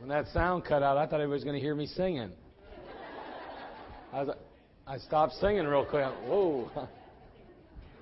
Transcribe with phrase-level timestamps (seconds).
[0.00, 2.30] When that sound cut out, I thought everybody was going to hear me singing.
[4.14, 4.34] I, was,
[4.86, 6.06] I stopped singing real quick.
[6.24, 6.70] Whoa.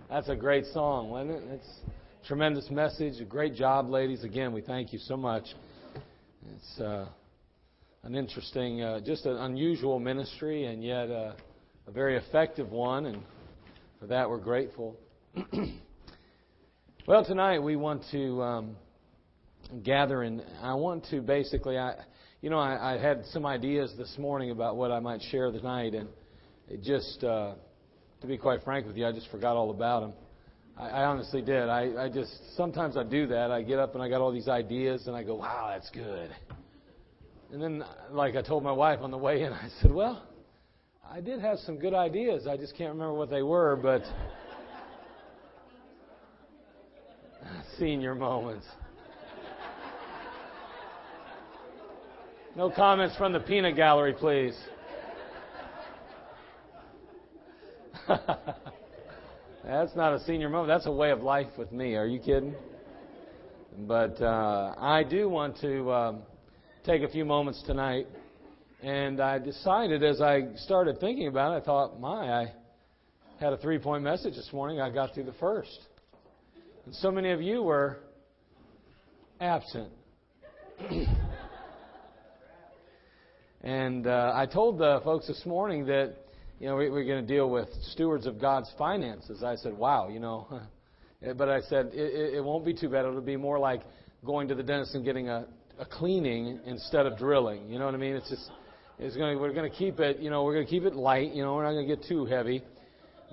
[0.08, 1.42] That's a great song, wasn't it?
[1.54, 1.69] It's
[2.22, 3.21] a tremendous message.
[3.21, 4.22] A great job, ladies.
[4.22, 5.42] Again, we thank you so much.
[6.54, 7.08] It's uh,
[8.04, 11.33] an interesting, uh, just an unusual ministry, and yet uh,
[11.88, 13.22] a very effective one, and
[13.99, 14.94] for that we're grateful.
[17.09, 18.41] well, tonight we want to.
[18.41, 18.77] Um,
[19.82, 21.95] gather and I want to basically I
[22.41, 25.95] you know I, I had some ideas this morning about what I might share tonight
[25.95, 26.09] and
[26.69, 27.55] it just uh,
[28.20, 30.12] to be quite frank with you I just forgot all about them.
[30.79, 31.69] I, I honestly did.
[31.69, 33.51] I, I just sometimes I do that.
[33.51, 36.30] I get up and I got all these ideas and I go wow that's good.
[37.52, 40.24] And then like I told my wife on the way in I said well
[41.10, 42.46] I did have some good ideas.
[42.46, 44.02] I just can't remember what they were but
[47.79, 48.66] senior moments.
[52.59, 54.59] No comments from the peanut gallery, please.
[59.65, 60.66] That's not a senior moment.
[60.66, 61.95] That's a way of life with me.
[61.95, 62.57] Are you kidding?
[63.87, 66.22] But uh, I do want to um,
[66.84, 68.08] take a few moments tonight.
[68.82, 72.52] And I decided as I started thinking about it, I thought, my, I
[73.38, 74.80] had a three point message this morning.
[74.80, 75.78] I got through the first.
[76.86, 77.98] And so many of you were
[79.41, 79.92] absent.
[83.62, 86.14] And uh, I told the folks this morning that,
[86.60, 89.42] you know, we, we're going to deal with stewards of God's finances.
[89.42, 90.60] I said, wow, you know.
[91.36, 93.04] but I said, it, it won't be too bad.
[93.04, 93.82] It'll be more like
[94.24, 95.46] going to the dentist and getting a,
[95.78, 97.68] a cleaning instead of drilling.
[97.68, 98.14] You know what I mean?
[98.14, 98.48] It's just,
[98.98, 100.94] it's going to, we're going to keep it, you know, we're going to keep it
[100.94, 101.34] light.
[101.34, 102.62] You know, we're not going to get too heavy.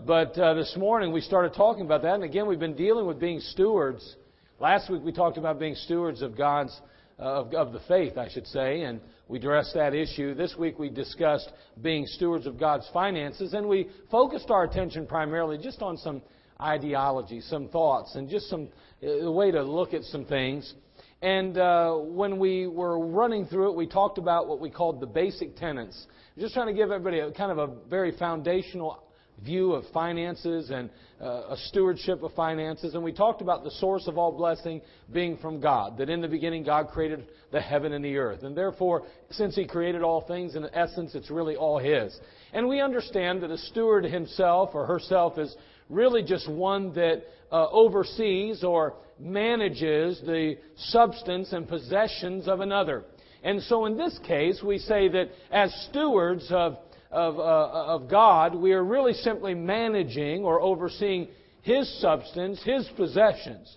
[0.06, 2.16] But uh, this morning we started talking about that.
[2.16, 4.16] And again, we've been dealing with being stewards.
[4.60, 6.80] Last week we talked about being stewards of God's,
[7.18, 8.82] of, of the faith, I should say.
[8.82, 10.34] And we addressed that issue.
[10.34, 15.58] This week we discussed being stewards of God's finances, and we focused our attention primarily
[15.58, 16.22] just on some
[16.62, 18.70] ideology, some thoughts, and just some
[19.04, 20.74] a way to look at some things.
[21.22, 25.08] And uh, when we were running through it, we talked about what we called the
[25.08, 26.08] basic tenets.
[26.38, 29.05] Just trying to give everybody a kind of a very foundational
[29.44, 30.90] view of finances and
[31.22, 32.94] uh, a stewardship of finances.
[32.94, 34.82] And we talked about the source of all blessing
[35.12, 35.98] being from God.
[35.98, 38.44] That in the beginning God created the heaven and the earth.
[38.44, 42.18] And therefore, since He created all things, in essence, it's really all His.
[42.54, 45.56] And we understand that a steward himself or herself is
[45.90, 53.04] really just one that uh, oversees or manages the substance and possessions of another.
[53.44, 56.78] And so in this case, we say that as stewards of
[57.16, 61.30] of, uh, of God, we are really simply managing or overseeing
[61.62, 63.76] His substance, His possessions.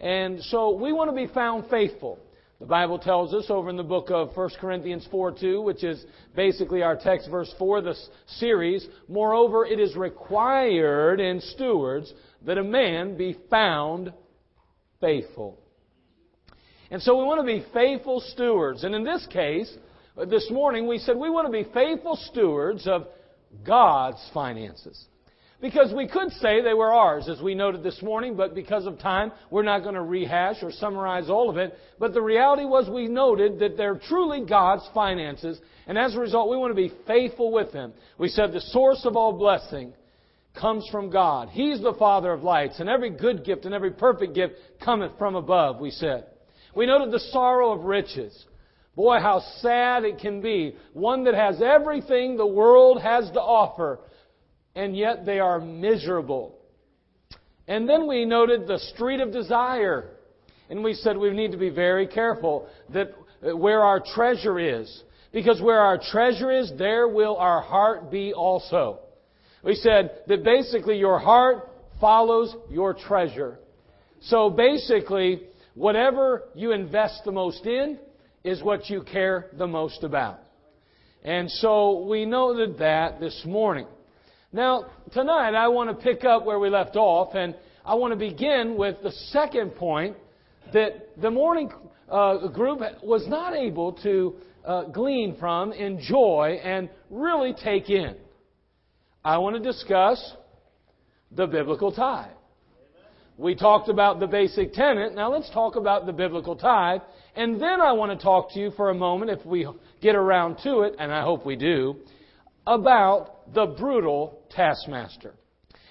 [0.00, 2.18] And so we want to be found faithful.
[2.58, 6.04] The Bible tells us over in the book of 1 Corinthians 4 2, which is
[6.34, 12.12] basically our text verse for this series, moreover, it is required in stewards
[12.44, 14.12] that a man be found
[15.00, 15.58] faithful.
[16.90, 18.84] And so we want to be faithful stewards.
[18.84, 19.72] And in this case,
[20.16, 23.06] Uh, this morning we said we want to be faithful stewards of
[23.66, 25.06] God's finances.
[25.60, 28.98] Because we could say they were ours, as we noted this morning, but because of
[28.98, 31.72] time, we're not going to rehash or summarize all of it.
[32.00, 36.50] But the reality was we noted that they're truly God's finances, and as a result,
[36.50, 37.92] we want to be faithful with them.
[38.18, 39.92] We said the source of all blessing
[40.60, 41.48] comes from God.
[41.50, 45.36] He's the Father of lights, and every good gift and every perfect gift cometh from
[45.36, 46.26] above, we said.
[46.74, 48.46] We noted the sorrow of riches.
[48.94, 50.76] Boy, how sad it can be.
[50.92, 54.00] One that has everything the world has to offer,
[54.74, 56.58] and yet they are miserable.
[57.66, 60.10] And then we noted the street of desire.
[60.68, 65.02] And we said we need to be very careful that uh, where our treasure is.
[65.32, 68.98] Because where our treasure is, there will our heart be also.
[69.64, 71.70] We said that basically your heart
[72.00, 73.58] follows your treasure.
[74.20, 75.42] So basically,
[75.74, 77.98] whatever you invest the most in,
[78.44, 80.40] is what you care the most about.
[81.24, 83.86] And so we noted that this morning.
[84.52, 88.18] Now, tonight I want to pick up where we left off, and I want to
[88.18, 90.16] begin with the second point
[90.72, 91.70] that the morning
[92.10, 94.34] uh, group was not able to
[94.64, 98.16] uh, glean from, enjoy, and really take in.
[99.24, 100.34] I want to discuss
[101.30, 102.32] the biblical tithe.
[103.38, 105.14] We talked about the basic tenet.
[105.14, 107.00] Now let's talk about the biblical tithe
[107.34, 109.66] and then I want to talk to you for a moment, if we
[110.00, 111.96] get around to it, and I hope we do,
[112.66, 115.34] about the brutal taskmaster.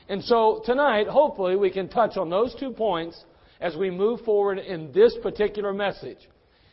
[0.08, 3.24] And so tonight, hopefully, we can touch on those two points
[3.60, 6.18] as we move forward in this particular message.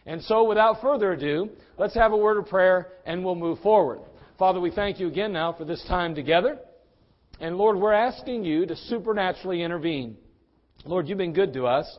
[0.06, 4.00] And so, without further ado, let's have a word of prayer and we'll move forward.
[4.38, 6.58] Father, we thank you again now for this time together.
[7.40, 10.16] And Lord, we're asking you to supernaturally intervene.
[10.84, 11.98] Lord, you've been good to us.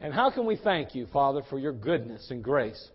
[0.00, 2.90] And how can we thank you, Father, for your goodness and grace?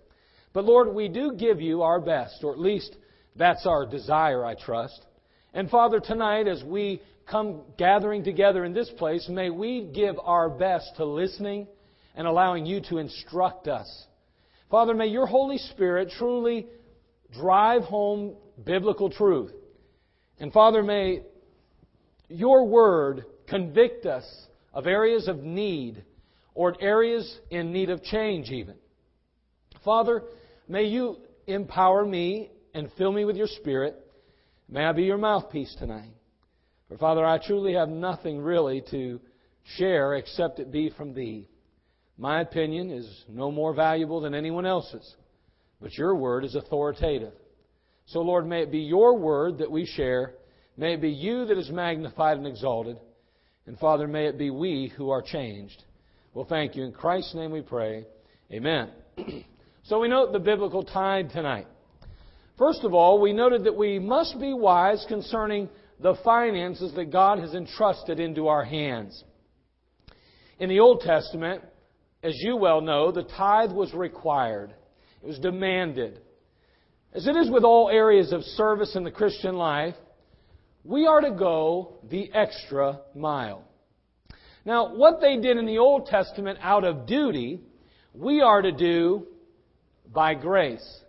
[0.53, 2.95] But Lord, we do give you our best, or at least
[3.35, 5.05] that's our desire, I trust.
[5.53, 10.49] And Father, tonight as we come gathering together in this place, may we give our
[10.49, 11.67] best to listening
[12.15, 14.05] and allowing you to instruct us.
[14.69, 16.67] Father, may your Holy Spirit truly
[17.33, 19.51] drive home biblical truth.
[20.39, 21.23] And Father, may
[22.27, 24.25] your word convict us
[24.73, 26.03] of areas of need
[26.53, 28.75] or areas in need of change, even.
[29.83, 30.23] Father,
[30.67, 31.17] may you
[31.47, 33.95] empower me and fill me with your Spirit.
[34.69, 36.11] May I be your mouthpiece tonight.
[36.87, 39.19] For Father, I truly have nothing really to
[39.77, 41.47] share except it be from Thee.
[42.17, 45.15] My opinion is no more valuable than anyone else's,
[45.81, 47.33] but your word is authoritative.
[48.05, 50.33] So, Lord, may it be your word that we share.
[50.77, 52.97] May it be you that is magnified and exalted.
[53.65, 55.83] And, Father, may it be we who are changed.
[56.33, 56.83] Well, thank you.
[56.83, 58.05] In Christ's name we pray.
[58.51, 58.89] Amen.
[59.83, 61.67] so, we note the biblical tithe tonight.
[62.57, 65.67] First of all, we noted that we must be wise concerning
[65.99, 69.23] the finances that God has entrusted into our hands.
[70.59, 71.63] In the Old Testament,
[72.23, 74.73] as you well know, the tithe was required.
[75.21, 76.21] It was demanded.
[77.13, 79.95] As it is with all areas of service in the Christian life,
[80.85, 83.65] we are to go the extra mile.
[84.65, 87.61] Now, what they did in the Old Testament out of duty,
[88.13, 89.25] we are to do
[90.13, 90.99] by grace.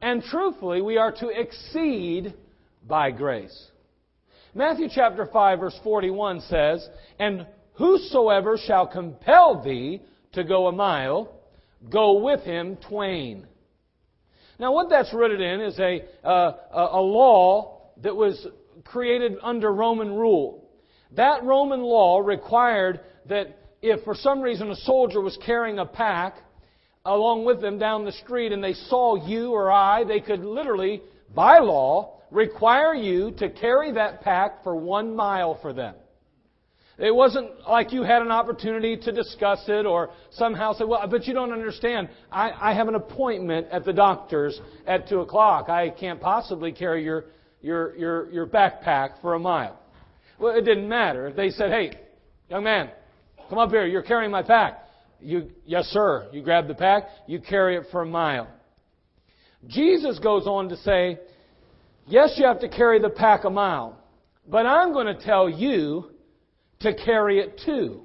[0.00, 2.34] And truthfully, we are to exceed
[2.86, 3.70] by grace.
[4.54, 10.00] Matthew chapter 5 verse 41 says, And whosoever shall compel thee
[10.32, 11.32] to go a mile,
[11.90, 13.46] go with him twain.
[14.58, 18.46] Now, what that's rooted in is a, uh, a law that was
[18.84, 20.63] created under Roman rule.
[21.16, 26.36] That Roman law required that if for some reason a soldier was carrying a pack
[27.04, 31.02] along with them down the street and they saw you or I, they could literally,
[31.34, 35.94] by law, require you to carry that pack for one mile for them.
[36.96, 41.26] It wasn't like you had an opportunity to discuss it or somehow say, well, but
[41.26, 42.08] you don't understand.
[42.30, 45.68] I, I have an appointment at the doctor's at 2 o'clock.
[45.68, 47.24] I can't possibly carry your,
[47.60, 49.78] your, your, your backpack for a mile.
[50.44, 51.32] Well, it didn't matter.
[51.34, 51.92] They said, hey,
[52.50, 52.90] young man,
[53.48, 53.86] come up here.
[53.86, 54.78] You're carrying my pack.
[55.18, 56.28] You, yes, sir.
[56.32, 58.46] You grab the pack, you carry it for a mile.
[59.66, 61.18] Jesus goes on to say,
[62.06, 63.98] yes, you have to carry the pack a mile,
[64.46, 66.10] but I'm going to tell you
[66.80, 68.02] to carry it too.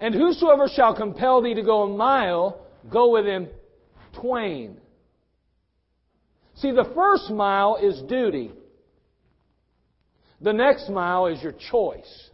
[0.00, 3.48] And whosoever shall compel thee to go a mile, go with him
[4.18, 4.78] twain.
[6.54, 8.52] See, the first mile is duty.
[10.40, 12.30] The next mile is your choice.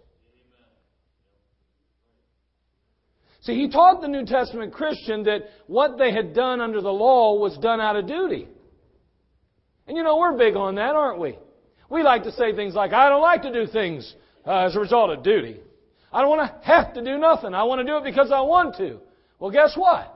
[3.42, 7.38] See, he taught the New Testament Christian that what they had done under the law
[7.38, 8.48] was done out of duty.
[9.86, 11.38] And you know, we're big on that, aren't we?
[11.88, 14.14] We like to say things like, I don't like to do things
[14.44, 15.60] uh, as a result of duty.
[16.12, 17.54] I don't want to have to do nothing.
[17.54, 18.98] I want to do it because I want to.
[19.38, 20.12] Well, guess what?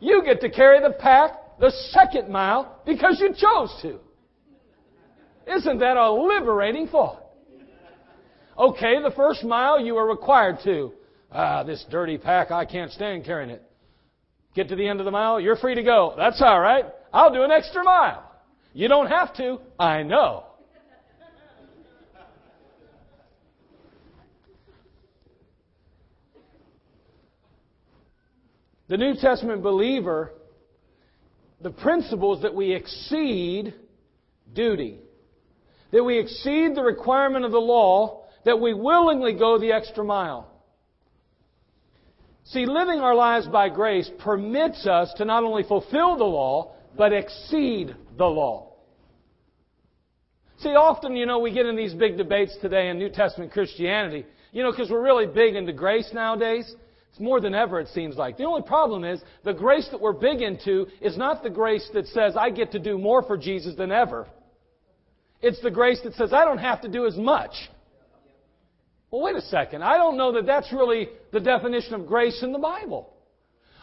[0.00, 3.98] You get to carry the pack the second mile because you chose to.
[5.50, 7.23] Isn't that a liberating thought?
[8.56, 10.92] Okay, the first mile you are required to.
[11.32, 13.62] Ah, this dirty pack, I can't stand carrying it.
[14.54, 16.14] Get to the end of the mile, you're free to go.
[16.16, 16.84] That's all right.
[17.12, 18.30] I'll do an extra mile.
[18.72, 19.58] You don't have to.
[19.78, 20.44] I know.
[28.86, 30.32] The New Testament believer,
[31.60, 33.72] the principle is that we exceed
[34.52, 34.98] duty,
[35.90, 40.50] that we exceed the requirement of the law, that we willingly go the extra mile.
[42.44, 47.12] See, living our lives by grace permits us to not only fulfill the law, but
[47.12, 48.74] exceed the law.
[50.58, 54.26] See, often, you know, we get in these big debates today in New Testament Christianity,
[54.52, 56.74] you know, because we're really big into grace nowadays.
[57.10, 58.36] It's more than ever, it seems like.
[58.36, 62.06] The only problem is the grace that we're big into is not the grace that
[62.08, 64.26] says, I get to do more for Jesus than ever.
[65.40, 67.52] It's the grace that says, I don't have to do as much.
[69.14, 69.84] Well, wait a second.
[69.84, 73.14] I don't know that that's really the definition of grace in the Bible.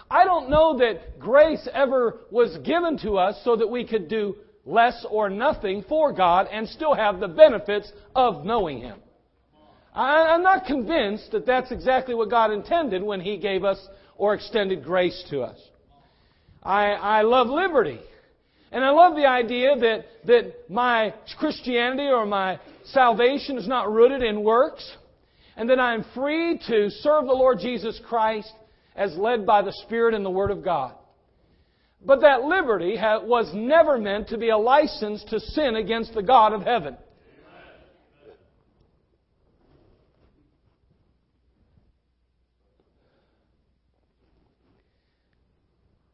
[0.10, 4.36] I don't know that grace ever was given to us so that we could do
[4.66, 9.00] less or nothing for God and still have the benefits of knowing Him.
[9.96, 13.80] I'm not convinced that that's exactly what God intended when He gave us
[14.18, 15.58] or extended grace to us.
[16.62, 18.02] I, I love liberty.
[18.74, 24.24] And I love the idea that, that my Christianity or my salvation is not rooted
[24.24, 24.98] in works,
[25.62, 28.52] and then I am free to serve the Lord Jesus Christ
[28.96, 30.96] as led by the Spirit and the Word of God.
[32.04, 36.54] But that liberty was never meant to be a license to sin against the God
[36.54, 36.98] of heaven.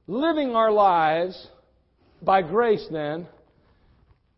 [0.07, 1.47] Living our lives
[2.21, 3.25] by grace, then,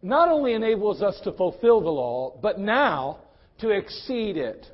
[0.04, 3.22] not only enables us to fulfill the law, but now
[3.58, 4.68] to exceed it.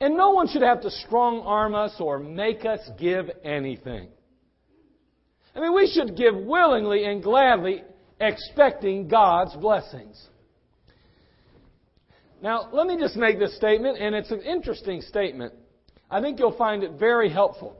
[0.00, 4.08] And no one should have to strong arm us or make us give anything.
[5.54, 7.82] I mean, we should give willingly and gladly,
[8.20, 10.28] expecting God's blessings.
[12.40, 15.52] Now, let me just make this statement, and it's an interesting statement.
[16.08, 17.76] I think you'll find it very helpful.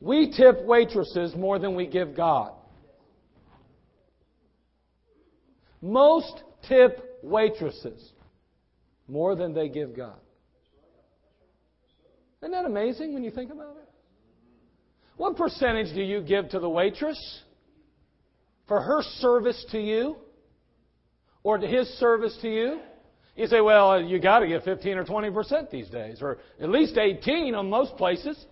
[0.00, 2.52] We tip waitresses more than we give God.
[5.82, 8.12] Most tip waitresses
[9.08, 10.18] more than they give God.
[12.42, 13.88] Isn't that amazing when you think about it?
[15.16, 17.18] What percentage do you give to the waitress
[18.66, 20.16] for her service to you
[21.42, 22.80] or to his service to you?
[23.36, 26.96] You say, well, you got to give 15 or 20% these days, or at least
[26.96, 28.42] 18 on most places.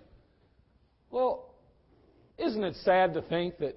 [1.10, 1.54] Well,
[2.36, 3.76] isn't it sad to think that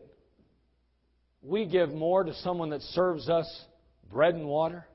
[1.41, 3.47] we give more to someone that serves us
[4.11, 4.85] bread and water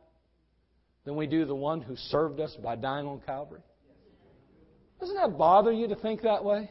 [1.05, 3.63] than we do the one who served us by dying on Calvary?
[5.01, 6.71] Doesn't that bother you to think that way?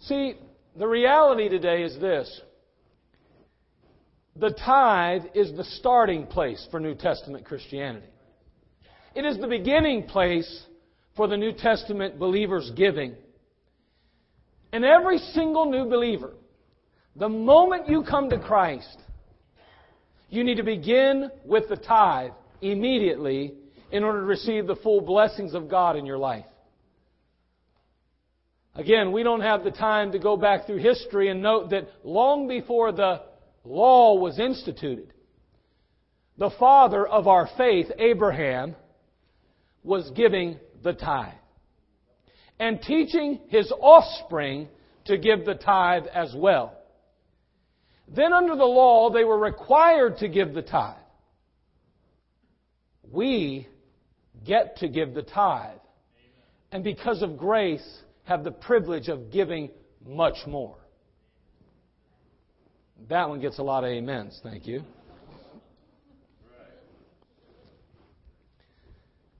[0.00, 0.34] See,
[0.76, 2.40] the reality today is this.
[4.36, 8.06] The tithe is the starting place for New Testament Christianity.
[9.14, 10.64] It is the beginning place
[11.14, 13.14] for the New Testament believer's giving.
[14.72, 16.32] And every single new believer,
[17.14, 18.98] the moment you come to Christ,
[20.30, 23.52] you need to begin with the tithe immediately
[23.92, 26.46] in order to receive the full blessings of God in your life.
[28.74, 32.48] Again, we don't have the time to go back through history and note that long
[32.48, 33.20] before the
[33.64, 35.12] law was instituted,
[36.38, 38.74] the father of our faith, Abraham,
[39.84, 41.34] was giving the tithe
[42.58, 44.68] and teaching his offspring
[45.04, 46.78] to give the tithe as well.
[48.08, 50.96] Then, under the law, they were required to give the tithe.
[53.10, 53.68] We
[54.44, 55.78] get to give the tithe.
[56.70, 57.86] And because of grace,
[58.24, 59.70] have the privilege of giving
[60.06, 60.76] much more.
[63.08, 64.38] That one gets a lot of amens.
[64.42, 64.82] Thank you.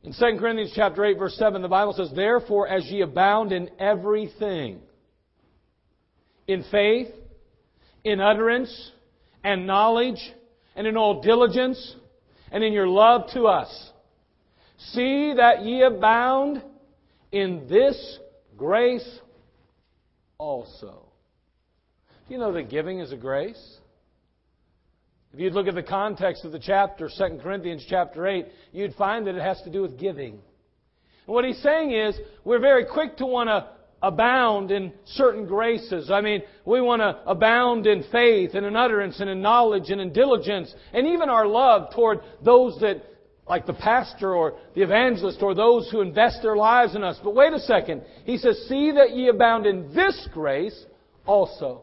[0.05, 3.71] In 2 Corinthians chapter 8 verse 7 the Bible says therefore as ye abound in
[3.79, 4.81] everything
[6.49, 7.07] in faith
[8.03, 8.91] in utterance
[9.45, 10.19] and knowledge
[10.75, 11.95] and in all diligence
[12.51, 13.92] and in your love to us
[14.91, 16.63] see that ye abound
[17.31, 18.19] in this
[18.57, 19.21] grace
[20.39, 21.09] also.
[22.29, 23.79] Do you know that giving is a grace?
[25.33, 29.27] If you'd look at the context of the chapter, 2 Corinthians chapter 8, you'd find
[29.27, 30.33] that it has to do with giving.
[31.27, 33.69] And what he's saying is, we're very quick to want to
[34.03, 36.11] abound in certain graces.
[36.11, 40.01] I mean, we want to abound in faith and in utterance and in knowledge and
[40.01, 43.03] in diligence and even our love toward those that
[43.49, 47.19] like the pastor or the evangelist or those who invest their lives in us.
[47.23, 48.03] But wait a second.
[48.25, 50.85] He says, See that ye abound in this grace
[51.27, 51.83] also.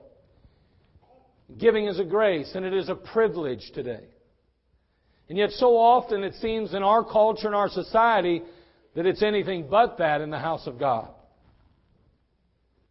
[1.58, 4.04] Giving is a grace, and it is a privilege today.
[5.30, 8.42] And yet, so often it seems in our culture and our society
[8.96, 11.10] that it's anything but that in the house of God.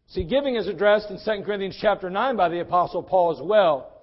[0.08, 3.97] See, giving is addressed in 2 Corinthians chapter 9 by the Apostle Paul as well.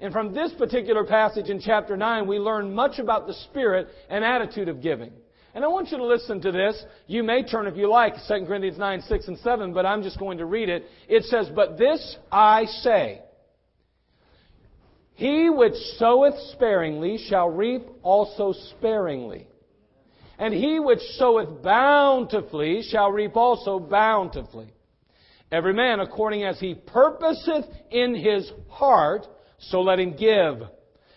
[0.00, 4.24] And from this particular passage in chapter 9, we learn much about the spirit and
[4.24, 5.12] attitude of giving.
[5.54, 6.80] And I want you to listen to this.
[7.08, 10.18] You may turn if you like, 2 Corinthians 9, 6, and 7, but I'm just
[10.18, 10.84] going to read it.
[11.08, 13.22] It says, But this I say,
[15.14, 19.48] He which soweth sparingly shall reap also sparingly.
[20.38, 24.72] And he which soweth bountifully shall reap also bountifully.
[25.50, 29.26] Every man according as he purposeth in his heart,
[29.58, 30.62] so let him give,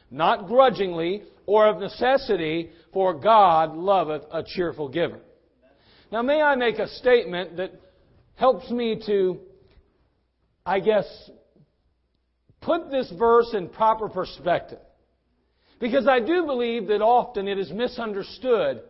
[0.10, 5.19] not grudgingly or of necessity, for God loveth a cheerful giver.
[6.12, 7.71] Now, may I make a statement that
[8.36, 9.39] helps me to,
[10.65, 11.05] I guess,
[12.60, 14.79] put this verse in proper perspective.
[15.79, 18.81] Because I do believe that often it is misunderstood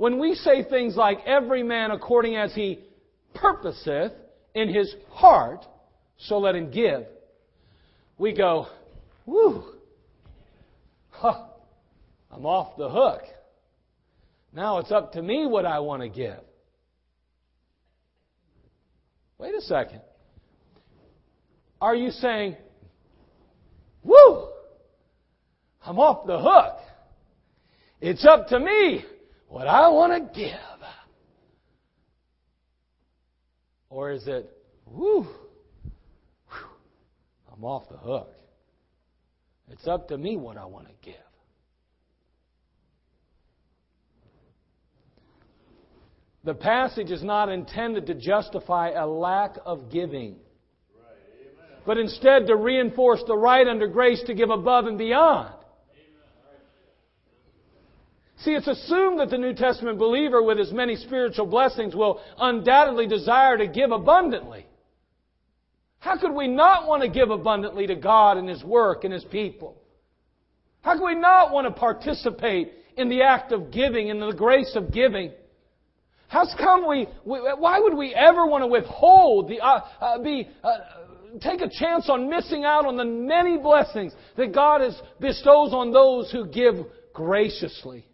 [0.00, 2.80] when we say things like, every man according as he
[3.34, 4.12] purposeth
[4.54, 5.64] in his heart,
[6.16, 7.04] so let him give,
[8.16, 8.66] we go,
[9.30, 9.62] whew,
[11.10, 11.44] huh,
[12.32, 13.22] I'm off the hook.
[14.52, 16.40] Now it's up to me what I want to give.
[19.38, 20.00] Wait a second.
[21.80, 22.56] Are you saying,
[24.02, 24.48] woo,
[25.86, 26.78] I'm off the hook?
[28.00, 29.04] It's up to me
[29.48, 30.58] what I want to give.
[33.88, 34.50] Or is it,
[34.86, 35.26] woo,
[37.52, 38.28] I'm off the hook.
[39.70, 41.14] It's up to me what I want to give.
[46.42, 50.36] The passage is not intended to justify a lack of giving,
[51.84, 55.54] but instead to reinforce the right under grace to give above and beyond.
[58.38, 63.06] See, it's assumed that the New Testament believer with his many spiritual blessings will undoubtedly
[63.06, 64.66] desire to give abundantly.
[66.00, 69.24] How could we not want to give abundantly to God and His work and His
[69.24, 69.76] people?
[70.80, 74.72] How could we not want to participate in the act of giving and the grace
[74.74, 75.32] of giving?
[76.28, 80.48] How come we, we why would we ever want to withhold the, uh, uh, be,
[80.64, 80.78] uh,
[81.40, 85.92] take a chance on missing out on the many blessings that God has, bestows on
[85.92, 86.76] those who give
[87.12, 88.06] graciously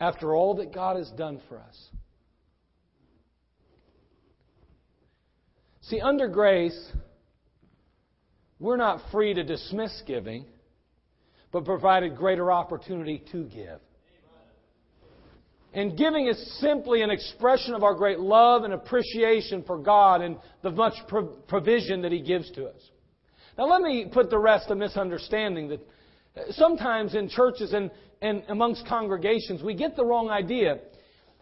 [0.00, 1.76] after all that God has done for us?
[5.88, 6.92] See, under grace,
[8.58, 10.46] we're not free to dismiss giving,
[11.52, 13.78] but provided greater opportunity to give.
[15.72, 20.38] And giving is simply an expression of our great love and appreciation for God and
[20.62, 20.94] the much
[21.46, 22.90] provision that He gives to us.
[23.56, 25.80] Now, let me put the rest of misunderstanding that
[26.50, 30.78] sometimes in churches and, and amongst congregations, we get the wrong idea.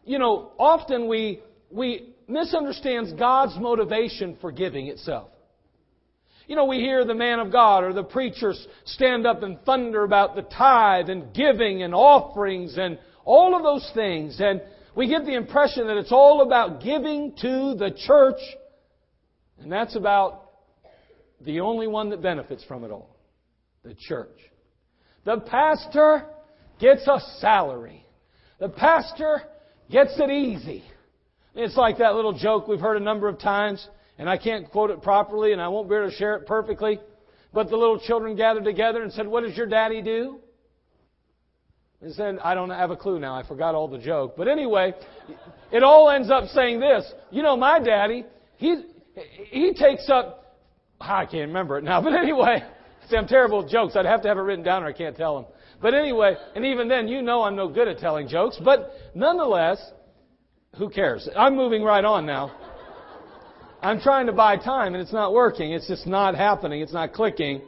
[0.04, 5.30] You know, often we, we misunderstand God's motivation for giving itself.
[6.46, 10.04] You know, we hear the man of God or the preachers stand up and thunder
[10.04, 14.38] about the tithe and giving and offerings and all of those things.
[14.40, 14.60] And
[14.94, 18.40] we get the impression that it's all about giving to the church.
[19.58, 20.50] And that's about
[21.40, 23.16] the only one that benefits from it all.
[23.82, 24.38] The church.
[25.24, 26.26] The pastor
[26.78, 28.04] gets a salary.
[28.60, 29.42] The pastor
[29.90, 30.84] gets it easy.
[31.54, 33.86] It's like that little joke we've heard a number of times,
[34.18, 36.98] and I can't quote it properly, and I won't be able to share it perfectly.
[37.52, 40.40] But the little children gathered together and said, What does your daddy do?
[42.00, 43.34] And said, I don't have a clue now.
[43.34, 44.34] I forgot all the joke.
[44.36, 44.92] But anyway,
[45.72, 47.10] it all ends up saying this.
[47.30, 48.24] You know, my daddy,
[48.56, 48.82] he,
[49.48, 50.58] he takes up,
[51.00, 52.62] I can't remember it now, but anyway,
[53.08, 53.94] see, I'm terrible at jokes.
[53.96, 55.46] I'd have to have it written down or I can't tell them.
[55.80, 58.58] But anyway, and even then, you know I'm no good at telling jokes.
[58.62, 59.78] But nonetheless,
[60.78, 61.28] who cares?
[61.36, 62.52] I'm moving right on now.
[63.82, 65.72] I'm trying to buy time and it's not working.
[65.72, 66.80] It's just not happening.
[66.80, 67.62] It's not clicking.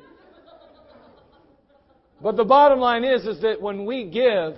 [2.22, 4.54] But the bottom line is, is that when we give,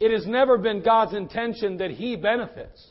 [0.00, 2.84] it has never been God's intention that He benefits.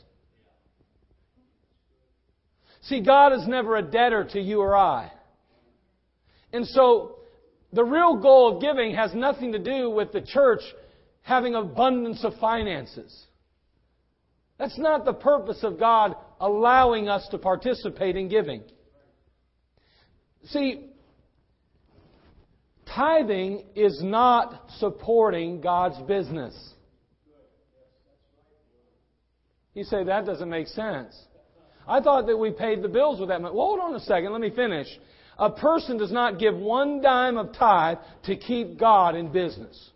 [2.82, 5.12] See, God is never a debtor to you or I.
[6.52, 7.16] And so,
[7.72, 10.60] the real goal of giving has nothing to do with the church
[11.22, 13.26] having abundance of finances.
[14.62, 18.62] That's not the purpose of God allowing us to participate in giving.
[20.44, 20.86] See,
[22.94, 26.54] Tithing is not supporting God's business.
[29.74, 31.12] You say that doesn't make sense.
[31.88, 33.56] I thought that we paid the bills with that money.
[33.56, 34.30] Well, hold on a second.
[34.30, 34.86] Let me finish.
[35.40, 39.90] A person does not give one dime of tithe to keep God in business.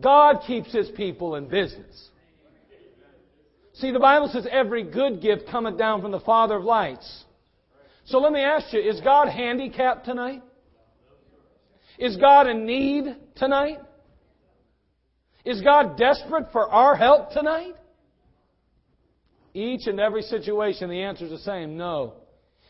[0.00, 2.08] God keeps His people in business.
[3.74, 7.24] See, the Bible says every good gift cometh down from the Father of lights.
[8.06, 10.42] So let me ask you, is God handicapped tonight?
[11.98, 13.78] Is God in need tonight?
[15.44, 17.74] Is God desperate for our help tonight?
[19.54, 22.14] Each and every situation, the answer is the same no.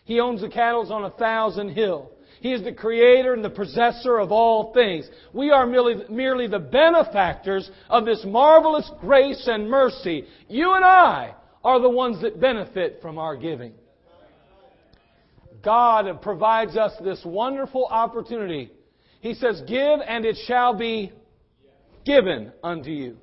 [0.05, 2.13] He owns the cattle on a thousand hill.
[2.41, 5.09] He is the creator and the possessor of all things.
[5.33, 10.25] We are merely, merely the benefactors of this marvelous grace and mercy.
[10.49, 13.73] You and I are the ones that benefit from our giving.
[15.63, 18.71] God provides us this wonderful opportunity.
[19.21, 21.13] He says, Give and it shall be
[22.05, 23.17] given unto you.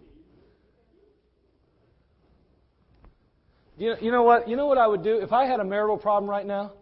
[3.77, 4.47] You know, what?
[4.47, 6.73] You know what I would do if I had a marital problem right now?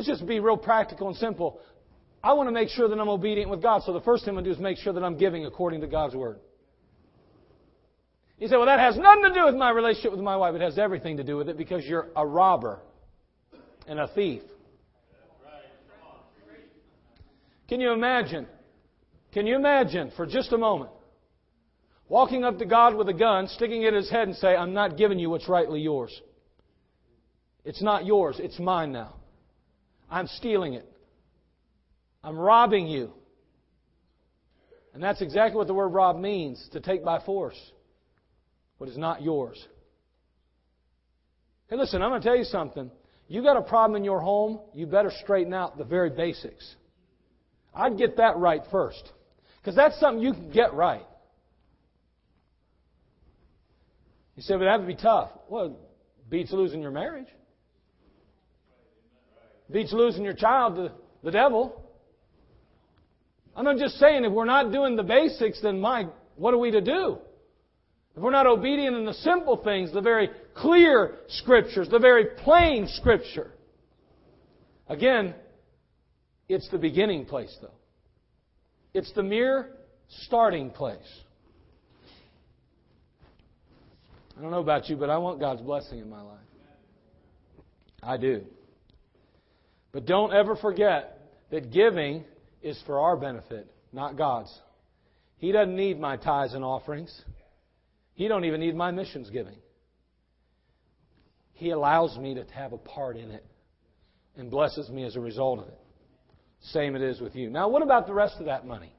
[0.00, 1.60] Let's just be real practical and simple.
[2.24, 3.82] I want to make sure that I'm obedient with God.
[3.84, 5.82] So the first thing I'm going to do is make sure that I'm giving according
[5.82, 6.38] to God's Word.
[8.38, 10.54] You say, well, that has nothing to do with my relationship with my wife.
[10.54, 12.80] It has everything to do with it because you're a robber
[13.86, 14.40] and a thief.
[17.68, 18.46] Can you imagine?
[19.34, 20.92] Can you imagine for just a moment
[22.08, 24.72] walking up to God with a gun, sticking it in his head, and say, I'm
[24.72, 26.22] not giving you what's rightly yours?
[27.66, 29.19] It's not yours, it's mine now.
[30.10, 30.86] I'm stealing it.
[32.22, 33.12] I'm robbing you.
[34.92, 37.58] And that's exactly what the word rob means to take by force
[38.78, 39.62] what is not yours.
[41.68, 42.90] Hey, listen, I'm going to tell you something.
[43.28, 46.74] You got a problem in your home, you better straighten out the very basics.
[47.74, 49.12] I'd get that right first.
[49.60, 51.06] Because that's something you can get right.
[54.34, 55.30] You say, but that would be tough.
[55.48, 55.76] Well,
[56.28, 57.28] beats losing your marriage.
[59.72, 61.84] Beats losing your child to the devil.
[63.54, 66.06] I'm just saying if we're not doing the basics, then my,
[66.36, 67.18] what are we to do?
[68.16, 72.88] If we're not obedient in the simple things, the very clear scriptures, the very plain
[72.88, 73.52] scripture.
[74.88, 75.34] Again,
[76.48, 77.70] it's the beginning place though.
[78.92, 79.70] It's the mere
[80.24, 80.98] starting place.
[84.36, 86.38] I don't know about you, but I want God's blessing in my life.
[88.02, 88.44] I do.
[89.92, 91.18] But don't ever forget
[91.50, 92.24] that giving
[92.62, 94.56] is for our benefit, not God's.
[95.38, 97.24] He doesn't need my tithes and offerings.
[98.14, 99.56] He don't even need my missions giving.
[101.54, 103.44] He allows me to have a part in it
[104.36, 105.78] and blesses me as a result of it.
[106.60, 107.50] Same it is with you.
[107.50, 108.92] Now, what about the rest of that money?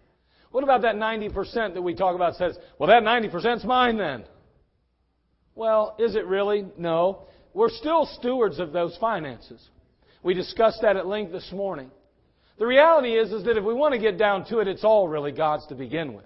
[0.51, 4.25] What about that 90% that we talk about says, well, that 90% is mine then?
[5.55, 6.65] Well, is it really?
[6.77, 7.27] No.
[7.53, 9.69] We're still stewards of those finances.
[10.23, 11.91] We discussed that at length this morning.
[12.59, 15.07] The reality is, is that if we want to get down to it, it's all
[15.07, 16.25] really God's to begin with.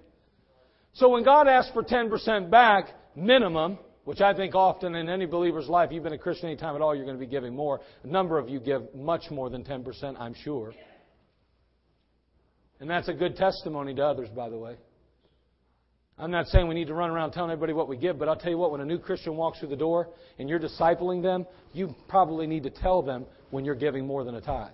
[0.92, 5.68] So when God asks for 10% back, minimum, which I think often in any believer's
[5.68, 7.80] life, you've been a Christian any time at all, you're going to be giving more.
[8.02, 10.72] A number of you give much more than 10%, I'm sure.
[12.80, 14.76] And that's a good testimony to others, by the way.
[16.18, 18.36] I'm not saying we need to run around telling everybody what we give, but I'll
[18.36, 21.46] tell you what, when a new Christian walks through the door and you're discipling them,
[21.74, 24.72] you probably need to tell them when you're giving more than a tithe.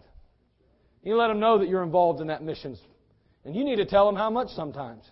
[1.02, 2.80] You let them know that you're involved in that missions.
[3.44, 5.02] And you need to tell them how much sometimes.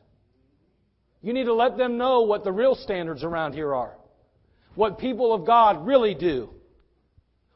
[1.21, 3.97] You need to let them know what the real standards around here are.
[4.77, 6.51] What people of God really do.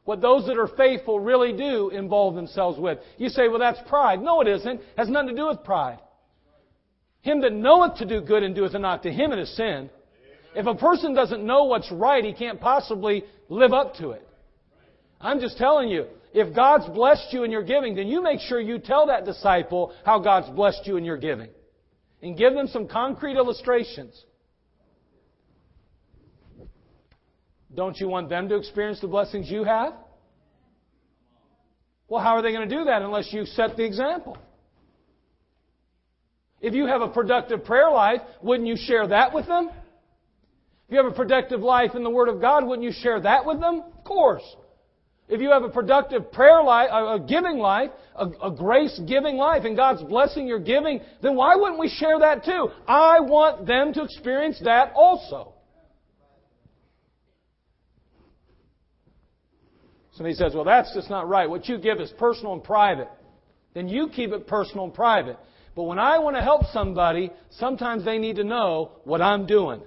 [0.03, 2.99] What those that are faithful really do involve themselves with.
[3.17, 4.21] You say, well, that's pride.
[4.21, 4.81] No, it isn't.
[4.81, 5.99] It has nothing to do with pride.
[7.25, 9.89] Him that knoweth to do good and doeth it not, to him it is sin.
[10.55, 14.29] If a person doesn't know what's right, he can't possibly live up to it.
[15.19, 18.59] I'm just telling you, if God's blessed you in your giving, then you make sure
[18.59, 21.49] you tell that disciple how God's blessed you in your giving.
[22.21, 24.23] And give them some concrete illustrations.
[27.73, 29.93] Don't you want them to experience the blessings you have?
[32.07, 34.37] Well, how are they going to do that unless you set the example?
[36.65, 39.69] If you have a productive prayer life, wouldn't you share that with them?
[39.69, 43.45] If you have a productive life in the Word of God, wouldn't you share that
[43.45, 43.83] with them?
[43.95, 44.41] Of course.
[45.29, 49.63] If you have a productive prayer life, a giving life, a, a grace giving life,
[49.63, 52.69] and God's blessing your giving, then why wouldn't we share that too?
[52.87, 55.53] I want them to experience that also.
[60.13, 61.47] Somebody says, well, that's just not right.
[61.47, 63.09] What you give is personal and private.
[63.75, 65.37] Then you keep it personal and private.
[65.75, 69.81] But when I want to help somebody, sometimes they need to know what I'm doing.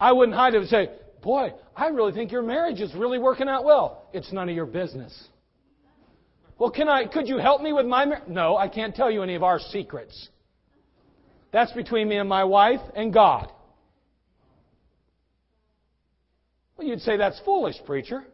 [0.00, 0.90] I wouldn't hide it and say,
[1.22, 4.08] Boy, I really think your marriage is really working out well.
[4.12, 5.28] It's none of your business.
[6.58, 8.28] Well, can I, could you help me with my marriage?
[8.28, 10.28] No, I can't tell you any of our secrets.
[11.52, 13.50] That's between me and my wife and God.
[16.76, 18.24] Well, you'd say that's foolish, preacher.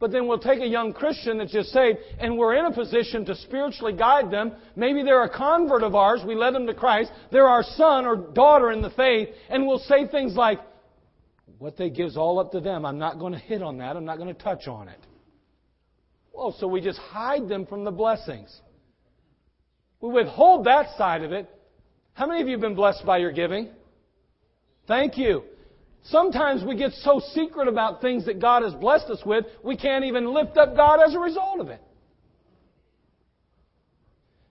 [0.00, 3.26] But then we'll take a young Christian that's just saved and we're in a position
[3.26, 4.52] to spiritually guide them.
[4.74, 6.22] Maybe they're a convert of ours.
[6.26, 7.12] We led them to Christ.
[7.30, 9.28] They're our son or daughter in the faith.
[9.50, 10.58] And we'll say things like,
[11.58, 12.86] what they give is all up to them.
[12.86, 13.94] I'm not going to hit on that.
[13.94, 14.98] I'm not going to touch on it.
[16.32, 18.58] Well, so we just hide them from the blessings.
[20.00, 21.50] We withhold that side of it.
[22.14, 23.68] How many of you have been blessed by your giving?
[24.88, 25.42] Thank you.
[26.04, 30.04] Sometimes we get so secret about things that God has blessed us with, we can't
[30.04, 31.80] even lift up God as a result of it.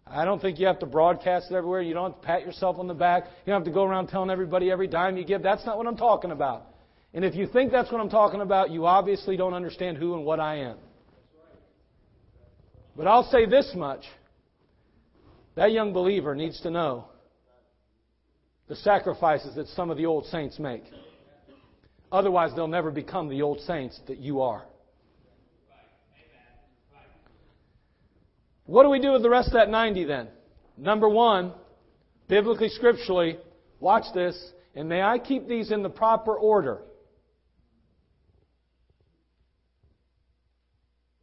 [0.05, 1.81] I don't think you have to broadcast it everywhere.
[1.81, 3.25] You don't have to pat yourself on the back.
[3.45, 5.43] You don't have to go around telling everybody every dime you give.
[5.43, 6.65] That's not what I'm talking about.
[7.13, 10.25] And if you think that's what I'm talking about, you obviously don't understand who and
[10.25, 10.77] what I am.
[12.95, 14.03] But I'll say this much.
[15.55, 17.05] That young believer needs to know
[18.67, 20.83] the sacrifices that some of the old saints make.
[22.11, 24.65] Otherwise, they'll never become the old saints that you are.
[28.65, 30.27] What do we do with the rest of that 90 then?
[30.77, 31.53] Number one,
[32.27, 33.37] biblically, scripturally,
[33.79, 36.81] watch this, and may I keep these in the proper order.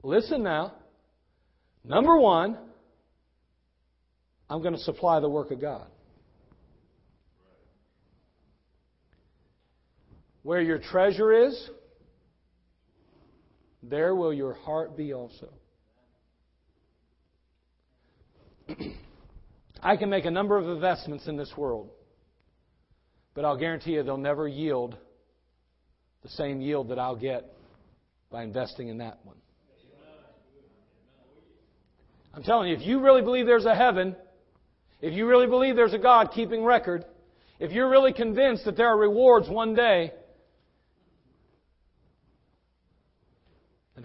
[0.03, 0.72] Listen now.
[1.85, 2.59] Number one,
[4.51, 5.87] I'm going to supply the work of God.
[10.46, 11.70] Where your treasure is,
[13.82, 15.48] there will your heart be also.
[19.82, 21.90] I can make a number of investments in this world,
[23.35, 24.96] but I'll guarantee you they'll never yield
[26.22, 27.52] the same yield that I'll get
[28.30, 29.38] by investing in that one.
[32.35, 34.14] I'm telling you, if you really believe there's a heaven,
[35.02, 37.04] if you really believe there's a God keeping record,
[37.59, 40.12] if you're really convinced that there are rewards one day,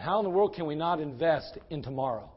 [0.01, 2.29] how in the world can we not invest in tomorrow?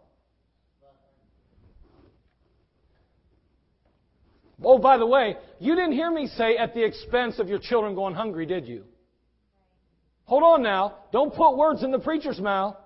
[4.62, 7.94] Oh, by the way, you didn't hear me say at the expense of your children
[7.94, 8.85] going hungry, did you?
[10.24, 10.94] Hold on now.
[11.12, 12.77] Don't put words in the preacher's mouth.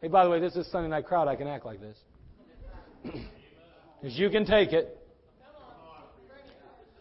[0.00, 1.28] Hey, by the way, this is Sunday night crowd.
[1.28, 1.96] I can act like this.
[4.02, 5.05] Because you can take it.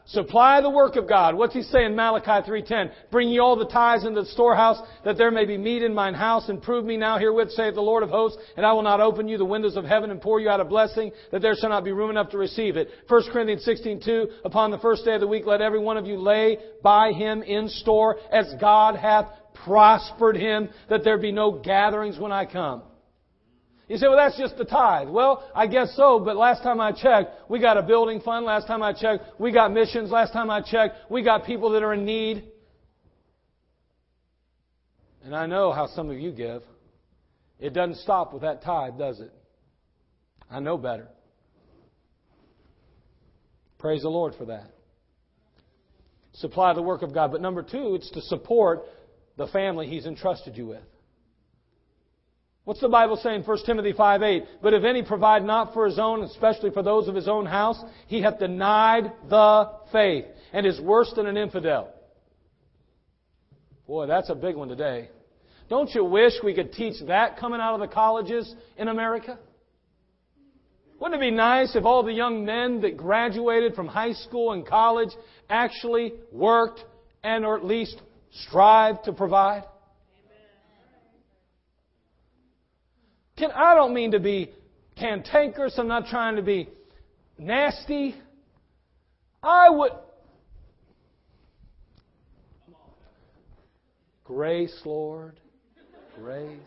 [0.08, 1.34] Supply the work of God.
[1.34, 2.92] What's he saying Malachi 3.10?
[3.10, 6.14] Bring ye all the tithes into the storehouse, that there may be meat in mine
[6.14, 9.02] house, and prove me now herewith, saith the Lord of hosts, and I will not
[9.02, 11.70] open you the windows of heaven and pour you out a blessing, that there shall
[11.70, 12.90] not be room enough to receive it.
[13.08, 16.20] 1 Corinthians 16.2, Upon the first day of the week let every one of you
[16.20, 22.20] lay by him in store, as God hath prospered him, that there be no gatherings
[22.20, 22.84] when I come.
[23.88, 25.10] You say, well, that's just the tithe.
[25.10, 28.46] Well, I guess so, but last time I checked, we got a building fund.
[28.46, 30.10] Last time I checked, we got missions.
[30.10, 32.46] Last time I checked, we got people that are in need.
[35.24, 36.64] And I know how some of you give.
[37.60, 39.32] It doesn't stop with that tithe, does it?
[40.50, 41.08] I know better.
[43.78, 44.72] Praise the Lord for that.
[46.34, 47.32] Supply the work of God.
[47.32, 48.84] But number two, it's to support
[49.38, 50.84] the family He's entrusted you with.
[52.66, 53.44] What's the Bible saying?
[53.44, 54.44] 1 Timothy 5 8.
[54.62, 57.82] But if any provide not for his own, especially for those of his own house,
[58.08, 61.94] he hath denied the faith and is worse than an infidel.
[63.88, 65.10] Boy, that's a big one today.
[65.70, 69.38] Don't you wish we could teach that coming out of the colleges in America?
[71.00, 74.66] Wouldn't it be nice if all the young men that graduated from high school and
[74.66, 75.10] college
[75.50, 76.84] actually worked
[77.24, 78.02] and or at least
[78.32, 79.66] strived to provide?
[83.38, 84.54] Can, I don't mean to be
[84.98, 85.78] cantankerous.
[85.78, 86.70] I'm not trying to be
[87.38, 88.16] nasty.
[89.44, 89.92] I would.
[94.24, 95.40] Grace, Lord.
[96.18, 96.58] Grace.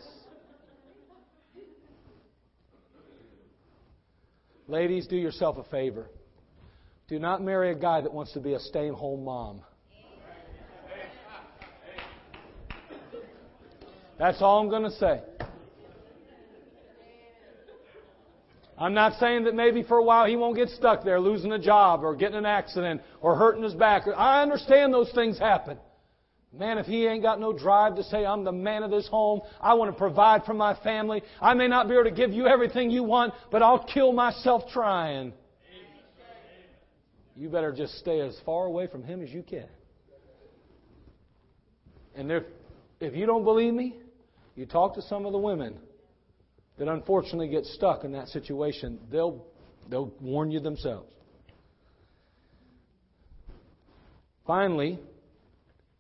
[4.69, 6.11] Ladies, do yourself a favor.
[7.09, 9.63] Do not marry a guy that wants to be a stay at home mom.
[14.19, 15.23] That's all I'm going to say.
[18.81, 21.59] I'm not saying that maybe for a while he won't get stuck there losing a
[21.59, 24.05] job or getting an accident or hurting his back.
[24.17, 25.79] I understand those things happen.
[26.57, 29.41] Man, if he ain't got no drive to say, I'm the man of this home,
[29.61, 31.23] I want to provide for my family.
[31.41, 34.63] I may not be able to give you everything you want, but I'll kill myself
[34.73, 35.35] trying.
[37.37, 39.69] You better just stay as far away from him as you can.
[42.15, 42.45] And if,
[43.01, 43.97] if you don't believe me,
[44.57, 45.79] you talk to some of the women
[46.79, 49.45] that unfortunately get stuck in that situation, they'll,
[49.91, 51.13] they'll warn you themselves.
[54.47, 54.99] Finally,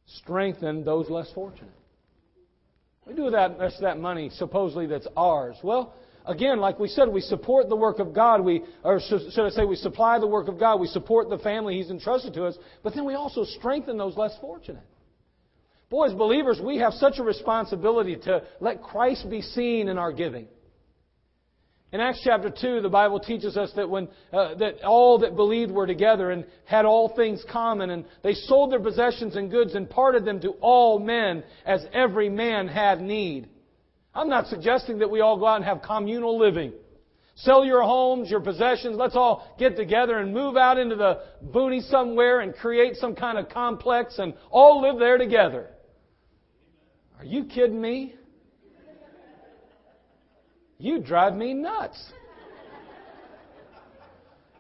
[0.06, 1.70] strengthen those less fortunate.
[3.06, 5.56] We do that, that's that money supposedly that's ours.
[5.62, 5.94] Well,
[6.26, 8.42] again, like we said, we support the work of God.
[8.42, 10.80] We, or should I say, we supply the work of God.
[10.80, 12.56] We support the family He's entrusted to us.
[12.82, 14.84] But then we also strengthen those less fortunate.
[15.90, 20.46] Boys, believers, we have such a responsibility to let Christ be seen in our giving.
[21.90, 25.70] In Acts chapter 2, the Bible teaches us that when uh, that all that believed
[25.70, 29.88] were together and had all things common, and they sold their possessions and goods and
[29.88, 33.48] parted them to all men as every man had need.
[34.14, 36.72] I'm not suggesting that we all go out and have communal living.
[37.36, 38.96] Sell your homes, your possessions.
[38.98, 43.38] Let's all get together and move out into the boonies somewhere and create some kind
[43.38, 45.68] of complex and all live there together.
[47.18, 48.14] Are you kidding me?
[50.80, 52.00] You drive me nuts.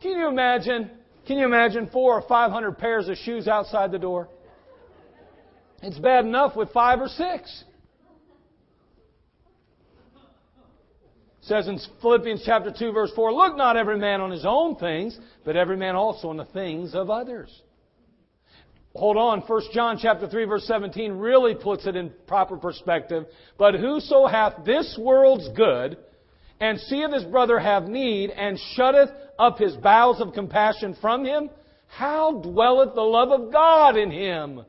[0.02, 0.90] Can you imagine?
[1.26, 4.28] Can you imagine four or five hundred pairs of shoes outside the door?
[5.80, 7.64] It's bad enough with five or six.
[11.40, 14.76] It says in Philippians chapter 2 verse 4, look not every man on his own
[14.76, 17.62] things, but every man also on the things of others.
[18.94, 23.24] Hold on, 1 John chapter 3 verse 17 really puts it in proper perspective.
[23.56, 25.96] But whoso hath this world's good,
[26.60, 31.50] and seeth his brother have need, and shutteth up his bowels of compassion from him,
[31.86, 34.64] how dwelleth the love of God in him?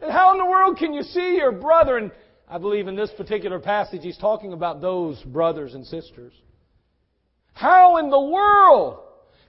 [0.00, 1.96] And how in the world can you see your brother?
[1.96, 2.12] And
[2.48, 6.32] I believe in this particular passage he's talking about those brothers and sisters.
[7.54, 9.00] How in the world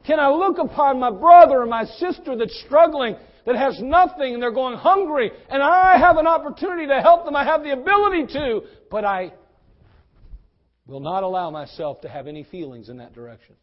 [0.06, 4.42] can I look upon my brother or my sister that's struggling, that has nothing, and
[4.42, 8.28] they're going hungry, and I have an opportunity to help them, I have the ability
[8.34, 9.34] to, but I
[10.88, 13.56] will not allow myself to have any feelings in that direction.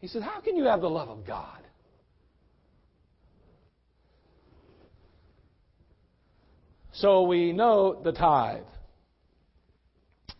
[0.00, 1.60] He said, How can you have the love of God?
[6.94, 8.64] So we know the tithe.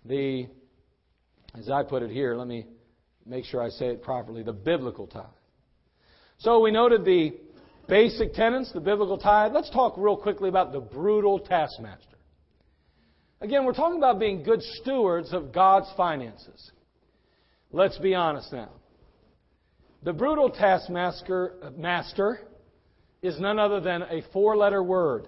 [0.05, 0.49] The,
[1.57, 2.67] as I put it here, let me
[3.25, 5.25] make sure I say it properly, the biblical tithe.
[6.39, 7.35] So we noted the
[7.89, 9.53] basic tenets, the biblical tithe.
[9.53, 12.12] Let's talk real quickly about the brutal taskmaster.
[13.43, 16.71] Again, we're talking about being good stewards of God's finances.
[17.73, 18.71] Let's be honest now.
[20.05, 22.41] The brutal taskmaster uh, master
[23.21, 25.27] is none other than a four letter word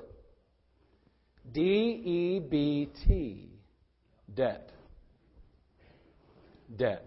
[1.52, 3.50] D E B T.
[4.32, 4.70] Debt.
[6.76, 7.04] Debt.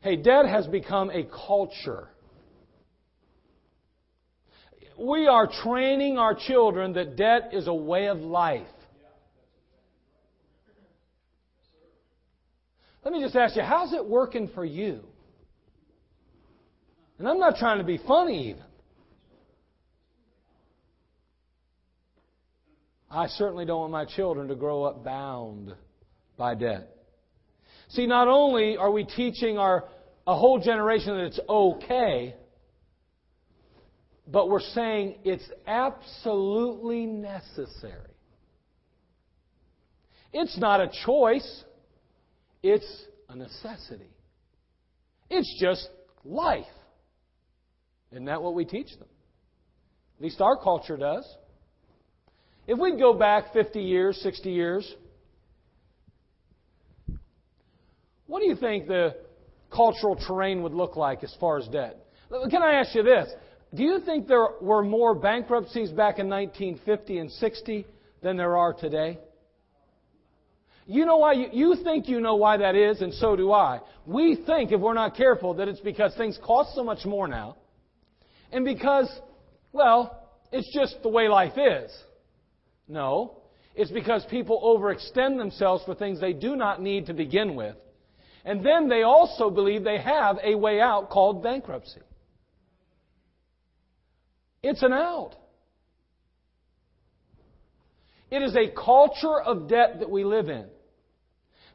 [0.00, 2.10] Hey, debt has become a culture.
[4.98, 8.66] We are training our children that debt is a way of life.
[13.04, 15.00] Let me just ask you, how's it working for you?
[17.18, 18.64] And I'm not trying to be funny even.
[23.10, 25.74] I certainly don't want my children to grow up bound
[26.36, 26.88] by debt.
[27.90, 29.84] See, not only are we teaching our
[30.26, 32.34] a whole generation that it's okay,
[34.26, 38.10] but we're saying it's absolutely necessary.
[40.32, 41.64] It's not a choice,
[42.64, 44.10] it's a necessity.
[45.28, 45.86] It's just
[46.24, 46.64] life.
[48.10, 49.08] Isn't that what we teach them?
[50.16, 51.30] At least our culture does.
[52.66, 54.94] If we go back 50 years, 60 years,
[58.26, 59.14] what do you think the
[59.70, 61.98] cultural terrain would look like as far as debt?
[62.50, 63.28] Can I ask you this?
[63.74, 67.86] Do you think there were more bankruptcies back in 1950 and 60
[68.22, 69.18] than there are today?
[70.86, 71.32] You know why?
[71.32, 73.80] You, you think you know why that is, and so do I.
[74.06, 77.56] We think, if we're not careful, that it's because things cost so much more now,
[78.52, 79.08] and because,
[79.72, 81.90] well, it's just the way life is.
[82.86, 83.38] No.
[83.74, 87.76] It's because people overextend themselves for things they do not need to begin with.
[88.44, 92.00] And then they also believe they have a way out called bankruptcy.
[94.62, 95.34] It's an out.
[98.30, 100.66] It is a culture of debt that we live in.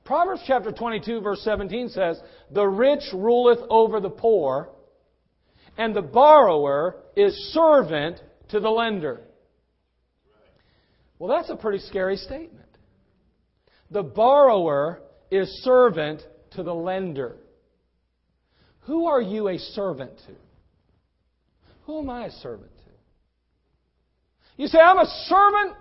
[0.06, 2.20] Proverbs chapter 22 verse 17 says,
[2.52, 4.70] The rich ruleth over the poor,
[5.78, 9.22] and the borrower is servant to the lender.
[11.20, 12.66] Well, that's a pretty scary statement.
[13.92, 17.36] The borrower is servant to the lender.
[18.82, 20.34] Who are you a servant to?
[21.86, 22.92] Who am I a servant to?
[24.58, 25.76] You say, I'm a servant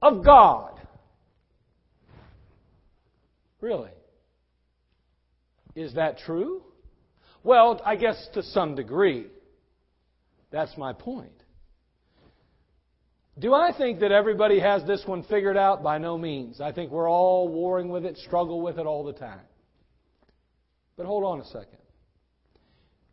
[0.00, 0.77] of God.
[3.60, 3.90] Really?
[5.74, 6.62] Is that true?
[7.44, 9.26] Well, I guess to some degree.
[10.50, 11.32] That's my point.
[13.38, 15.82] Do I think that everybody has this one figured out?
[15.82, 16.60] By no means.
[16.60, 19.46] I think we're all warring with it, struggle with it all the time.
[20.96, 21.78] But hold on a second.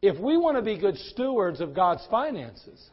[0.02, 2.90] If we want to be good stewards of God's finances,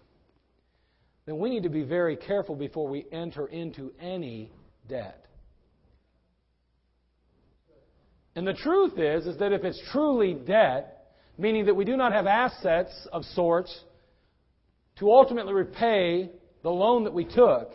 [1.24, 4.52] then we need to be very careful before we enter into any
[4.88, 5.26] debt.
[8.34, 11.06] And the truth is, is that if it's truly debt,
[11.36, 13.78] meaning that we do not have assets of sorts
[14.98, 16.30] to ultimately repay
[16.62, 17.72] the loan that we took,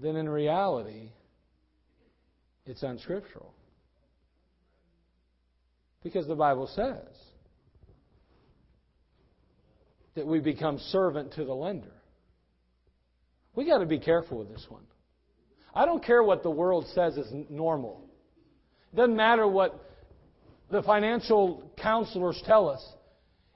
[0.00, 1.10] then in reality,
[2.66, 3.52] it's unscriptural.
[6.02, 7.14] Because the Bible says
[10.14, 11.92] that we become servant to the lender.
[13.54, 14.84] We got to be careful with this one.
[15.74, 18.04] I don't care what the world says is normal.
[18.92, 19.84] It doesn't matter what
[20.70, 22.84] the financial counselors tell us.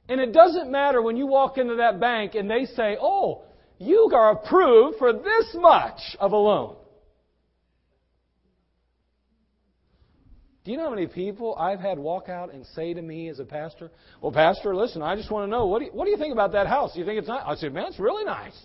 [0.09, 3.43] And it doesn't matter when you walk into that bank and they say, oh,
[3.79, 6.77] you are approved for this much of a loan.
[10.65, 13.41] Do you know how many people I've had walk out and say to me as
[13.41, 13.91] a pastor,
[14.21, 16.33] Well, Pastor, listen, I just want to know, what do you, what do you think
[16.33, 16.93] about that house?
[16.93, 17.43] Do you think it's nice?
[17.45, 18.57] I said, Man, it's really nice.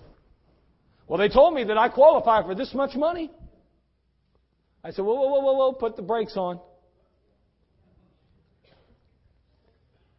[1.08, 3.32] Well, they told me that I qualify for this much money.
[4.84, 6.60] I said, Whoa, whoa, whoa, whoa, whoa, put the brakes on.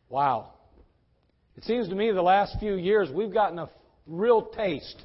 [0.08, 0.54] Wow.
[1.56, 3.68] It seems to me the last few years we've gotten a
[4.06, 5.02] real taste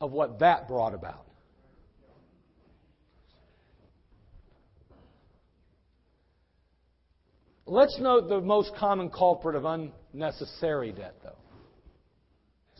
[0.00, 1.26] of what that brought about.
[7.66, 11.41] Let's note the most common culprit of unnecessary debt, though.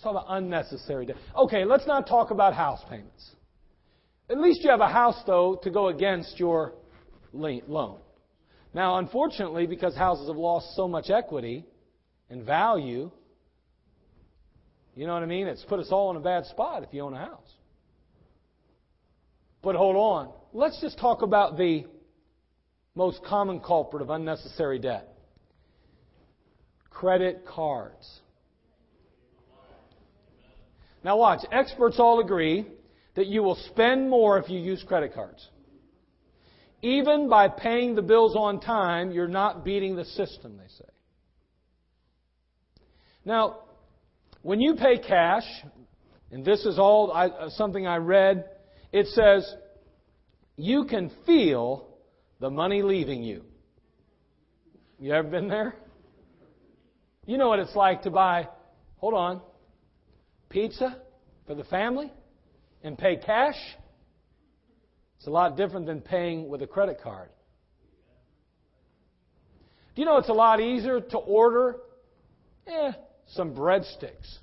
[0.03, 1.16] Talk about unnecessary debt.
[1.36, 3.30] Okay, let's not talk about house payments.
[4.28, 6.74] At least you have a house, though, to go against your
[7.32, 7.98] loan.
[8.74, 11.64] Now, unfortunately, because houses have lost so much equity
[12.30, 13.11] and value,
[14.94, 15.46] you know what I mean?
[15.46, 17.50] It's put us all in a bad spot if you own a house.
[19.62, 20.32] But hold on.
[20.53, 21.84] Let's just talk about the
[22.94, 25.09] most common culprit of unnecessary debt
[26.90, 28.20] credit cards.
[31.05, 31.40] Now, watch.
[31.50, 32.66] Experts all agree
[33.14, 35.46] that you will spend more if you use credit cards.
[36.80, 40.90] Even by paying the bills on time, you're not beating the system, they say.
[43.24, 43.59] Now,
[44.42, 45.44] when you pay cash,
[46.32, 48.46] and this is all I, uh, something I read,
[48.90, 49.55] it says
[50.57, 51.88] you can feel
[52.40, 53.44] the money leaving you.
[54.98, 55.74] You ever been there?
[57.26, 58.48] You know what it's like to buy,
[58.96, 59.40] hold on,
[60.53, 60.98] pizza
[61.46, 62.12] for the family
[62.82, 63.57] and pay cash?
[65.16, 67.30] It's a lot different than paying with a credit card.
[69.94, 71.76] Do you know it's a lot easier to order
[72.66, 72.92] eh,
[73.28, 74.38] some breadsticks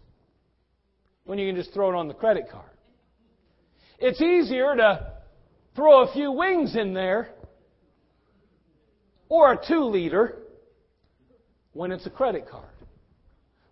[1.26, 2.70] when you can just throw it on the credit card?
[3.99, 5.14] It's easier to
[5.76, 7.30] throw a few wings in there
[9.28, 10.38] or a two liter
[11.74, 12.66] when it's a credit card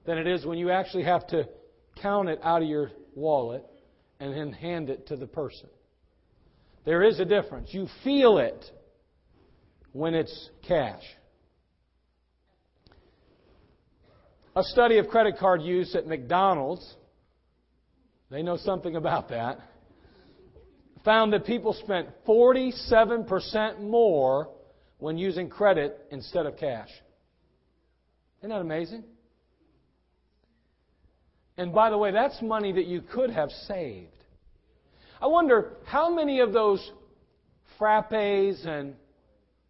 [0.05, 1.47] than it is when you actually have to
[2.01, 3.63] count it out of your wallet
[4.19, 5.69] and then hand it to the person.
[6.85, 7.69] There is a difference.
[7.71, 8.63] You feel it
[9.91, 11.03] when it's cash.
[14.55, 16.95] A study of credit card use at McDonald's,
[18.31, 19.59] they know something about that,
[21.05, 24.49] found that people spent 47% more
[24.97, 26.89] when using credit instead of cash.
[28.39, 29.03] Isn't that amazing?
[31.57, 34.11] And by the way, that's money that you could have saved.
[35.19, 36.91] I wonder how many of those
[37.79, 38.93] frappes and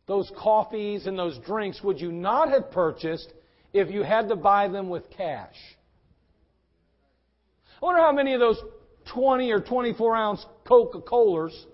[0.05, 3.31] those coffees and those drinks would you not have purchased
[3.73, 5.55] if you had to buy them with cash?
[7.81, 8.59] I wonder how many of those
[9.13, 11.65] 20 or 24 ounce Coca Colas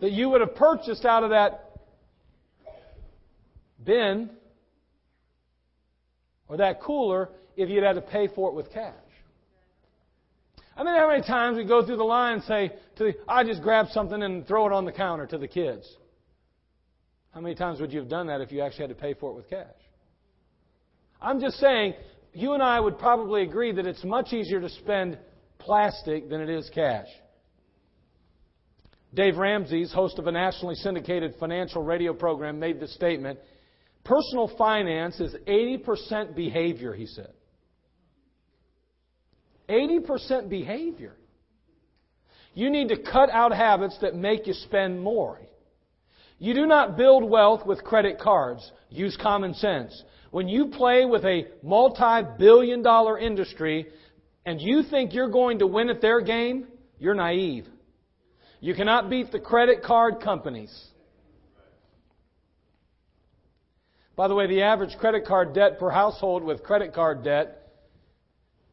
[0.00, 1.72] that you would have purchased out of that
[3.82, 4.30] bin
[6.48, 8.94] or that cooler if you'd had to pay for it with cash.
[10.76, 13.42] I mean, how many times we go through the line and say, to the, I
[13.42, 15.84] just grab something and throw it on the counter to the kids.
[17.32, 19.32] How many times would you have done that if you actually had to pay for
[19.32, 19.66] it with cash?
[21.20, 21.94] I'm just saying,
[22.32, 25.18] you and I would probably agree that it's much easier to spend
[25.58, 27.08] plastic than it is cash.
[29.14, 33.40] Dave Ramsey, host of a nationally syndicated financial radio program, made the statement
[34.08, 37.32] Personal finance is 80% behavior, he said.
[39.68, 41.14] 80% behavior.
[42.54, 45.38] You need to cut out habits that make you spend more.
[46.38, 48.70] You do not build wealth with credit cards.
[48.90, 50.02] Use common sense.
[50.30, 53.86] When you play with a multi billion dollar industry
[54.44, 56.66] and you think you're going to win at their game,
[56.98, 57.66] you're naive.
[58.60, 60.88] You cannot beat the credit card companies.
[64.16, 67.57] By the way, the average credit card debt per household with credit card debt,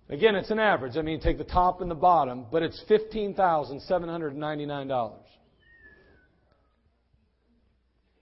[0.10, 0.98] again, it's an average.
[0.98, 5.14] I mean, take the top and the bottom, but it's $15,799.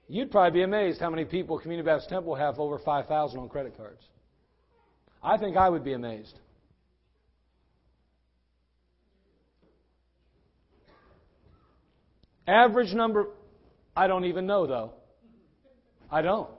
[0.07, 3.75] You'd probably be amazed how many people Community Baptist Temple have over 5,000 on credit
[3.77, 4.03] cards.
[5.23, 6.37] I think I would be amazed.
[12.45, 13.27] Average number,
[13.95, 14.91] I don't even know though.
[16.11, 16.49] I don't.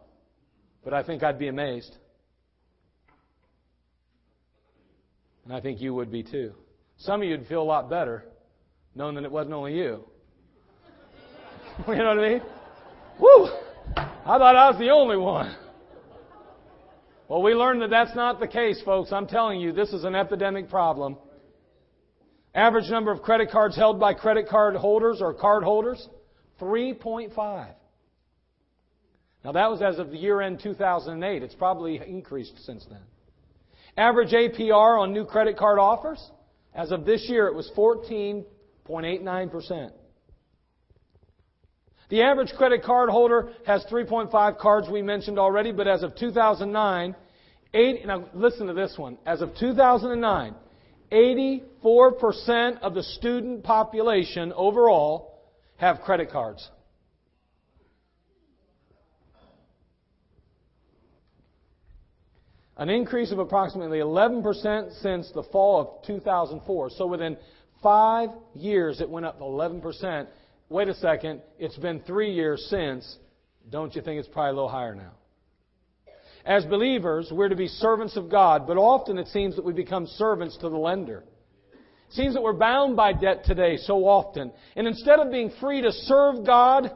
[0.83, 1.95] But I think I'd be amazed.
[5.45, 6.55] And I think you would be too.
[6.99, 8.25] Some of you would feel a lot better
[8.95, 10.05] knowing that it wasn't only you.
[11.89, 12.43] you know what I mean?
[13.19, 13.49] Woo!
[13.97, 15.55] I thought I was the only one.
[17.29, 19.13] Well, we learned that that's not the case, folks.
[19.13, 21.17] I'm telling you, this is an epidemic problem.
[22.55, 26.09] Average number of credit cards held by credit card holders or card holders,
[26.61, 27.69] 3.5.
[29.45, 31.43] Now that was as of the year end 2008.
[31.43, 33.03] It's probably increased since then.
[33.97, 36.21] Average APR on new credit card offers,
[36.75, 39.91] as of this year, it was 14.89%.
[42.11, 47.15] The average credit card holder has 3.5 cards we mentioned already, but as of 2009,
[47.73, 49.17] 80, now listen to this one.
[49.25, 50.55] As of 2009,
[51.11, 55.41] 84% of the student population overall
[55.77, 56.69] have credit cards.
[62.77, 66.91] An increase of approximately 11% since the fall of 2004.
[66.91, 67.37] So within
[67.83, 70.27] five years, it went up 11%.
[70.70, 73.18] Wait a second, it's been three years since.
[73.70, 75.12] Don't you think it's probably a little higher now?
[76.45, 80.07] As believers, we're to be servants of God, but often it seems that we become
[80.07, 81.25] servants to the lender.
[81.72, 84.53] It seems that we're bound by debt today so often.
[84.77, 86.91] And instead of being free to serve God,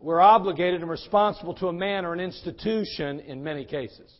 [0.00, 4.12] we're obligated and responsible to a man or an institution in many cases.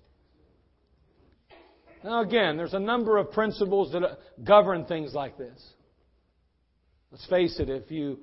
[2.06, 5.60] Now, again, there's a number of principles that uh, govern things like this.
[7.10, 8.20] Let's face it, if you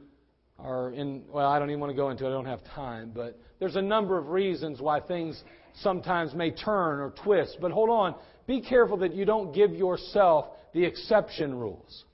[0.58, 3.12] are in, well, I don't even want to go into it, I don't have time,
[3.14, 5.44] but there's a number of reasons why things
[5.82, 7.58] sometimes may turn or twist.
[7.60, 8.16] But hold on,
[8.48, 12.06] be careful that you don't give yourself the exception rules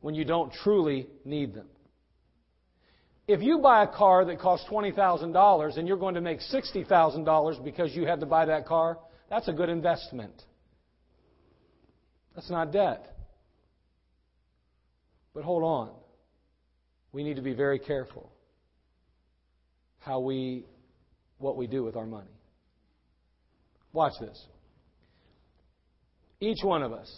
[0.00, 1.68] when you don't truly need them.
[3.28, 7.94] If you buy a car that costs $20,000 and you're going to make $60,000 because
[7.94, 10.32] you had to buy that car, that's a good investment.
[12.40, 13.04] That's not debt.
[15.34, 15.90] But hold on.
[17.12, 18.32] We need to be very careful
[19.98, 20.64] how we
[21.36, 22.30] what we do with our money.
[23.92, 24.42] Watch this.
[26.40, 27.14] Each one of us,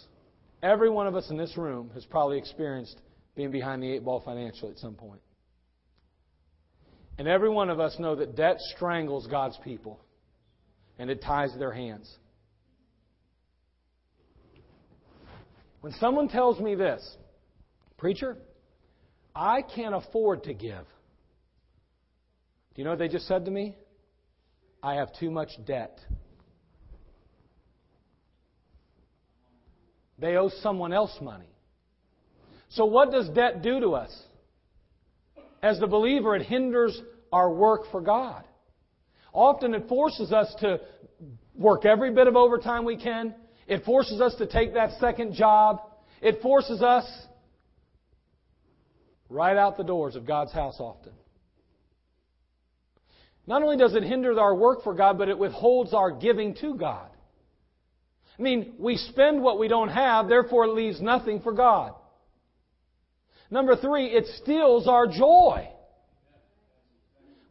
[0.61, 2.99] every one of us in this room has probably experienced
[3.33, 5.21] being behind the eight ball financially at some point.
[7.17, 10.01] And every one of us know that debt strangles God's people
[10.99, 12.13] and it ties their hands.
[15.83, 17.05] When someone tells me this,
[17.97, 18.37] preacher,
[19.35, 20.85] I can't afford to give.
[22.73, 23.75] Do you know what they just said to me?
[24.81, 25.99] I have too much debt.
[30.17, 31.53] They owe someone else money.
[32.69, 34.17] So, what does debt do to us?
[35.61, 36.97] As the believer, it hinders
[37.33, 38.45] our work for God.
[39.33, 40.79] Often it forces us to
[41.53, 43.35] work every bit of overtime we can.
[43.67, 45.81] It forces us to take that second job.
[46.21, 47.05] It forces us
[49.29, 51.13] right out the doors of God's house often.
[53.45, 56.75] Not only does it hinder our work for God, but it withholds our giving to
[56.75, 57.09] God.
[58.37, 61.93] I mean, we spend what we don't have, therefore it leaves nothing for God.
[63.51, 65.67] Number three, it steals our joy.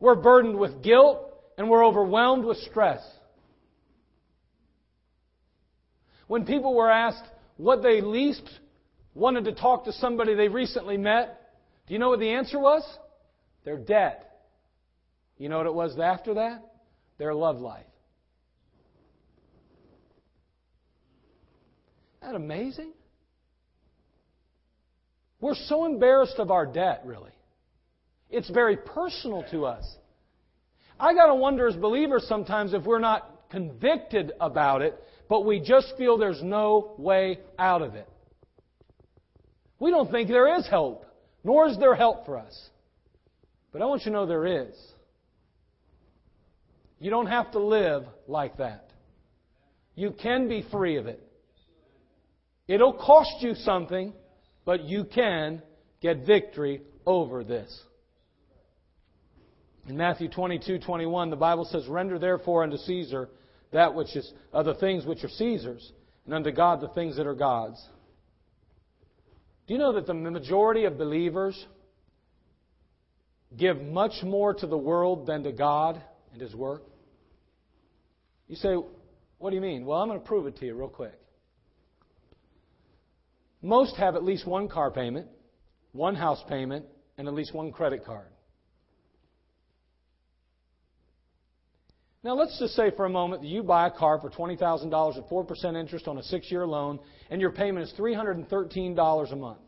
[0.00, 3.00] We're burdened with guilt and we're overwhelmed with stress.
[6.32, 7.24] When people were asked
[7.58, 8.48] what they least
[9.14, 11.38] wanted to talk to somebody they recently met,
[11.86, 12.82] do you know what the answer was?
[13.66, 14.40] Their debt.
[15.36, 16.62] You know what it was after that?
[17.18, 17.84] Their love life.
[22.22, 22.94] Isn't that amazing?
[25.38, 27.32] We're so embarrassed of our debt, really.
[28.30, 29.84] It's very personal to us.
[30.98, 34.98] I got to wonder as believers sometimes if we're not convicted about it,
[35.32, 38.06] but we just feel there's no way out of it.
[39.78, 41.06] We don't think there is hope,
[41.42, 42.54] nor is there help for us.
[43.72, 44.74] But I want you to know there is.
[47.00, 48.90] You don't have to live like that.
[49.94, 51.26] You can be free of it.
[52.68, 54.12] It'll cost you something,
[54.66, 55.62] but you can
[56.02, 57.74] get victory over this.
[59.88, 63.30] In Matthew 22, 21, the Bible says, Render therefore unto Caesar
[63.72, 65.92] that which is, uh, the things which are Caesar's,
[66.24, 67.82] and unto God the things that are God's.
[69.66, 71.66] Do you know that the majority of believers
[73.56, 76.00] give much more to the world than to God
[76.32, 76.82] and His work?
[78.48, 78.76] You say,
[79.38, 79.84] What do you mean?
[79.84, 81.18] Well, I'm going to prove it to you real quick.
[83.62, 85.28] Most have at least one car payment,
[85.92, 86.84] one house payment,
[87.16, 88.31] and at least one credit card.
[92.24, 95.28] Now, let's just say for a moment that you buy a car for $20,000 at
[95.28, 97.00] 4% interest on a six year loan,
[97.30, 99.58] and your payment is $313 a month.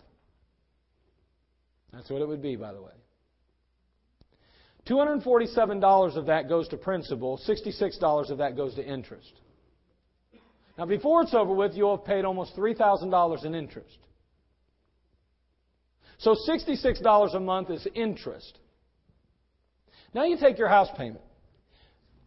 [1.92, 2.92] That's what it would be, by the way.
[4.88, 9.32] $247 of that goes to principal, $66 of that goes to interest.
[10.76, 13.98] Now, before it's over with, you'll have paid almost $3,000 in interest.
[16.18, 18.58] So $66 a month is interest.
[20.12, 21.24] Now you take your house payment.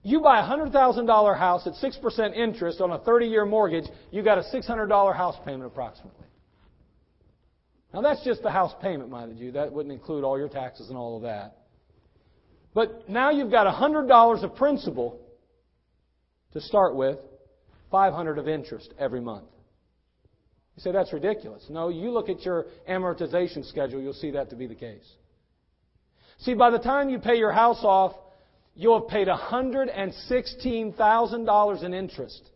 [0.04, 4.38] You buy a $100,000 house at 6% interest on a 30 year mortgage, you got
[4.38, 6.26] a $600 house payment approximately.
[7.94, 9.52] Now that's just the house payment, mind you.
[9.54, 11.58] That wouldn't include all your taxes and all of that.
[12.74, 15.20] But now you've got a $100 of principal
[16.54, 17.18] to start with,
[17.92, 19.48] 500 of interest every month.
[20.76, 21.66] You say that's ridiculous.
[21.70, 25.08] No, you look at your amortization schedule, you'll see that to be the case.
[26.40, 28.14] See, by the time you pay your house off,
[28.78, 32.50] you'll have paid $116,000 in interest.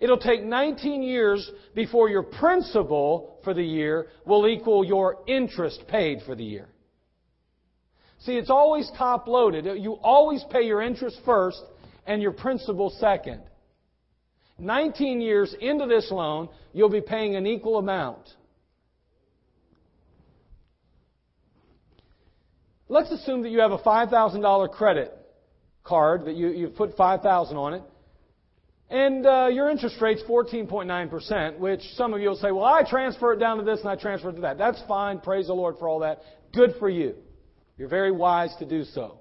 [0.00, 6.18] It'll take 19 years before your principal for the year will equal your interest paid
[6.26, 6.68] for the year.
[8.20, 9.64] See, it's always top loaded.
[9.80, 11.62] You always pay your interest first
[12.06, 13.40] and your principal second.
[14.58, 18.28] 19 years into this loan, you'll be paying an equal amount.
[22.90, 25.16] Let's assume that you have a $5,000 credit
[25.84, 27.82] card that you, you've put 5,000 on it.
[28.90, 33.32] And uh, your interest rate's 14.9%, which some of you will say, well, I transfer
[33.32, 34.58] it down to this and I transfer it to that.
[34.58, 35.20] That's fine.
[35.20, 36.18] Praise the Lord for all that.
[36.52, 37.14] Good for you.
[37.78, 39.20] You're very wise to do so.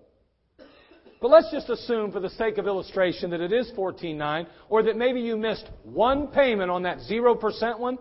[1.21, 4.97] But let's just assume, for the sake of illustration, that it is 14.9, or that
[4.97, 7.99] maybe you missed one payment on that 0% one.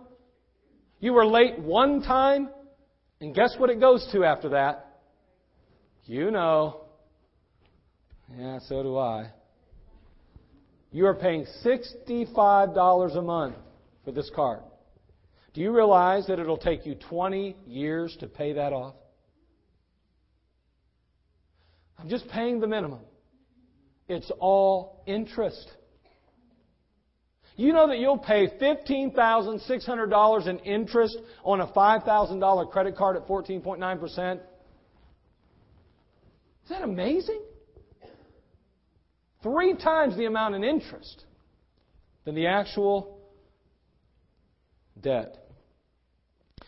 [0.98, 2.48] You were late one time,
[3.20, 4.88] and guess what it goes to after that?
[6.09, 6.86] You know.
[8.34, 9.30] Yeah, so do I.
[10.90, 13.56] You are paying $65 a month
[14.06, 14.61] for this card.
[15.52, 18.94] Do you realize that it'll take you 20 years to pay that off?
[21.98, 23.00] I'm just paying the minimum.
[24.09, 25.70] It's all interest.
[27.56, 34.40] You know that you'll pay $15,600 in interest on a $5,000 credit card at 14.9%?
[36.68, 37.40] Is that amazing?
[39.42, 41.24] Three times the amount in interest
[42.26, 43.20] than the actual
[45.00, 45.34] debt.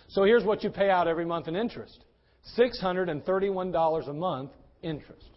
[0.08, 2.02] So here's what you pay out every month in interest
[2.58, 5.28] $631 a month interest.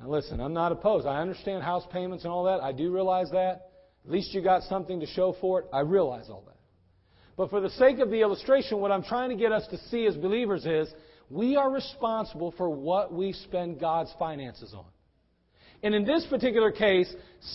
[0.00, 1.06] Now, listen, I'm not opposed.
[1.06, 2.60] I understand house payments and all that.
[2.60, 3.70] I do realize that.
[4.04, 5.66] At least you got something to show for it.
[5.72, 6.56] I realize all that.
[7.36, 10.06] But for the sake of the illustration, what I'm trying to get us to see
[10.06, 10.92] as believers is
[11.30, 14.84] we are responsible for what we spend God's finances on.
[15.82, 17.10] And in this particular case,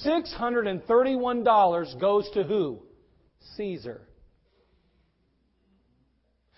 [0.06, 2.80] $631 goes to who?
[3.58, 4.02] Caesar.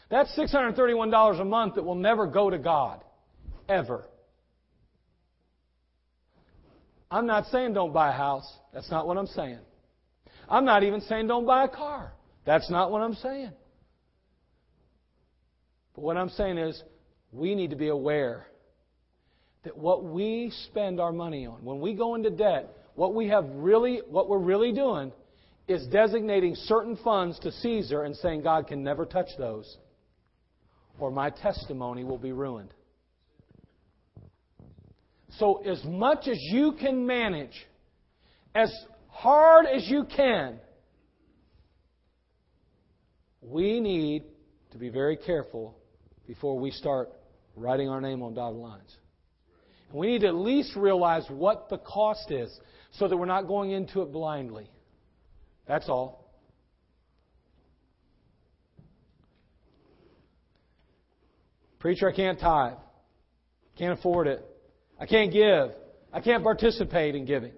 [0.09, 3.03] That's $631 a month that will never go to God.
[3.67, 4.05] Ever.
[7.11, 8.49] I'm not saying don't buy a house.
[8.73, 9.59] That's not what I'm saying.
[10.47, 12.13] I'm not even saying don't buy a car.
[12.45, 13.51] That's not what I'm saying.
[15.95, 16.81] But what I'm saying is
[17.31, 18.47] we need to be aware
[19.63, 23.45] that what we spend our money on, when we go into debt, what we have
[23.49, 25.11] really what we're really doing
[25.67, 29.77] is designating certain funds to Caesar and saying God can never touch those
[30.99, 32.73] or my testimony will be ruined.
[35.37, 37.53] So, as much as you can manage,
[38.55, 38.73] as
[39.09, 40.59] hard as you can,
[43.41, 44.23] we need
[44.71, 45.77] to be very careful
[46.25, 47.09] before we start
[47.57, 48.95] writing our name on dotted lines.
[49.89, 52.57] And we need to at least realize what the cost is
[52.91, 54.69] so that we're not going into it blindly.
[55.67, 56.31] That's all.
[61.79, 62.77] Preacher, I can't tithe.
[63.77, 64.43] Can't afford it.
[64.99, 65.71] I can't give.
[66.11, 67.51] I can't participate in giving.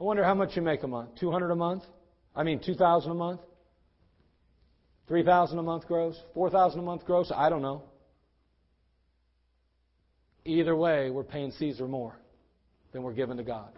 [0.00, 1.10] I wonder how much you make a month.
[1.18, 1.82] 200 a month?
[2.36, 3.40] I mean, 2,000 a month?
[5.08, 6.20] 3,000 a month gross?
[6.34, 7.32] 4,000 a month gross?
[7.34, 7.82] I don't know.
[10.44, 12.16] Either way, we're paying Caesar more
[12.92, 13.70] than we're giving to God.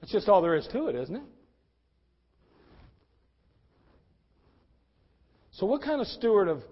[0.00, 1.22] That's just all there is to it, isn't it?
[5.52, 6.62] So, what kind of steward of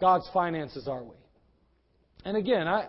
[0.00, 1.16] God's finances are we?
[2.24, 2.86] And again, I,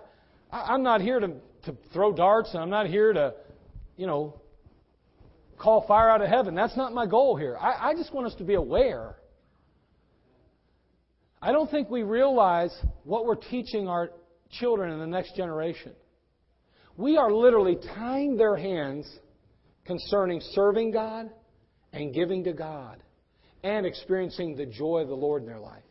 [0.51, 1.33] I'm not here to,
[1.65, 3.33] to throw darts, and I'm not here to,
[3.97, 4.39] you know,
[5.59, 6.55] call fire out of heaven.
[6.55, 7.57] That's not my goal here.
[7.59, 9.15] I, I just want us to be aware.
[11.41, 12.73] I don't think we realize
[13.03, 14.11] what we're teaching our
[14.49, 15.93] children in the next generation.
[16.95, 19.07] We are literally tying their hands
[19.85, 21.29] concerning serving God
[21.93, 23.01] and giving to God
[23.63, 25.83] and experiencing the joy of the Lord in their life.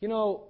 [0.00, 0.48] You know,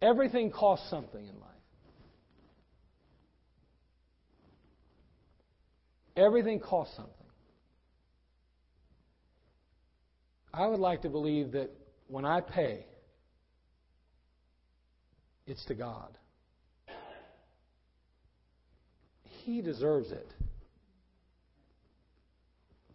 [0.00, 1.50] everything costs something in life.
[6.16, 7.19] Everything costs something.
[10.52, 11.70] I would like to believe that
[12.08, 12.84] when I pay,
[15.46, 16.16] it's to God.
[19.22, 20.28] He deserves it.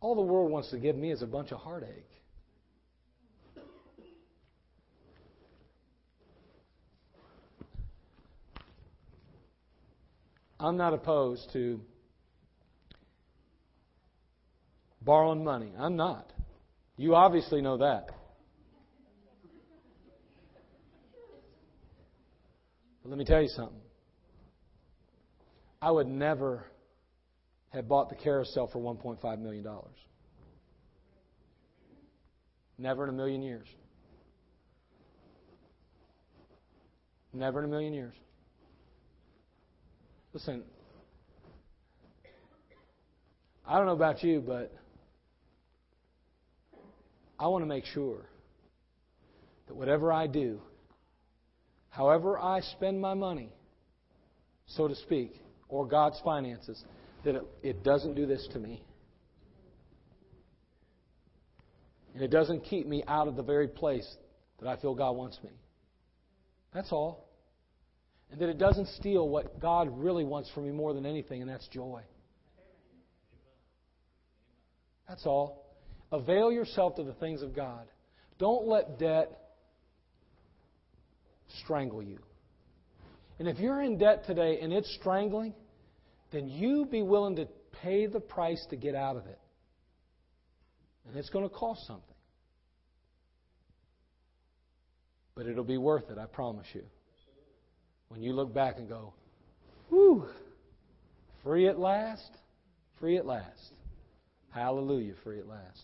[0.01, 2.09] All the world wants to give me is a bunch of heartache.
[10.59, 11.81] I'm not opposed to
[15.01, 15.71] borrowing money.
[15.77, 16.31] I'm not.
[16.97, 18.09] You obviously know that.
[23.03, 23.81] But let me tell you something.
[25.81, 26.65] I would never
[27.69, 29.65] have bought the carousel for $1.5 million.
[32.77, 33.67] Never in a million years.
[37.33, 38.15] Never in a million years.
[40.33, 40.63] Listen,
[43.67, 44.73] I don't know about you, but
[47.39, 48.25] I want to make sure
[49.67, 50.61] that whatever I do,
[51.89, 53.53] however I spend my money,
[54.67, 56.83] so to speak, or God's finances,
[57.23, 58.83] that it, it doesn't do this to me.
[62.13, 64.07] And it doesn't keep me out of the very place
[64.59, 65.51] that I feel God wants me.
[66.73, 67.27] That's all.
[68.31, 71.49] And that it doesn't steal what God really wants from me more than anything, and
[71.49, 72.01] that's joy.
[75.07, 75.64] That's all.
[76.15, 77.85] Avail yourself to the things of God.
[78.39, 79.37] Don't let debt
[81.61, 82.19] strangle you.
[83.37, 85.53] And if you're in debt today and it's strangling,
[86.31, 87.49] then you be willing to
[87.83, 89.39] pay the price to get out of it.
[91.05, 92.15] And it's going to cost something.
[95.35, 96.83] But it'll be worth it, I promise you.
[98.07, 99.13] When you look back and go,
[99.89, 100.27] whew,
[101.43, 102.31] free at last,
[103.01, 103.73] free at last.
[104.51, 105.83] Hallelujah, free at last.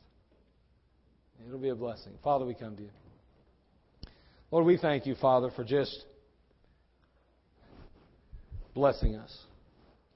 [1.48, 2.14] It'll be a blessing.
[2.24, 2.90] Father, we come to you.
[4.52, 6.06] Lord, we thank you, Father, for just
[8.74, 9.36] blessing us,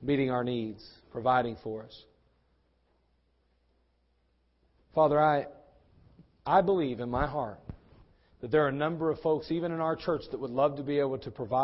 [0.02, 2.04] meeting our needs, providing for us.
[4.94, 5.48] Father, I,
[6.46, 7.60] I believe in my heart
[8.42, 10.84] that there are a number of folks, even in our church, that would love to
[10.84, 11.64] be able to provide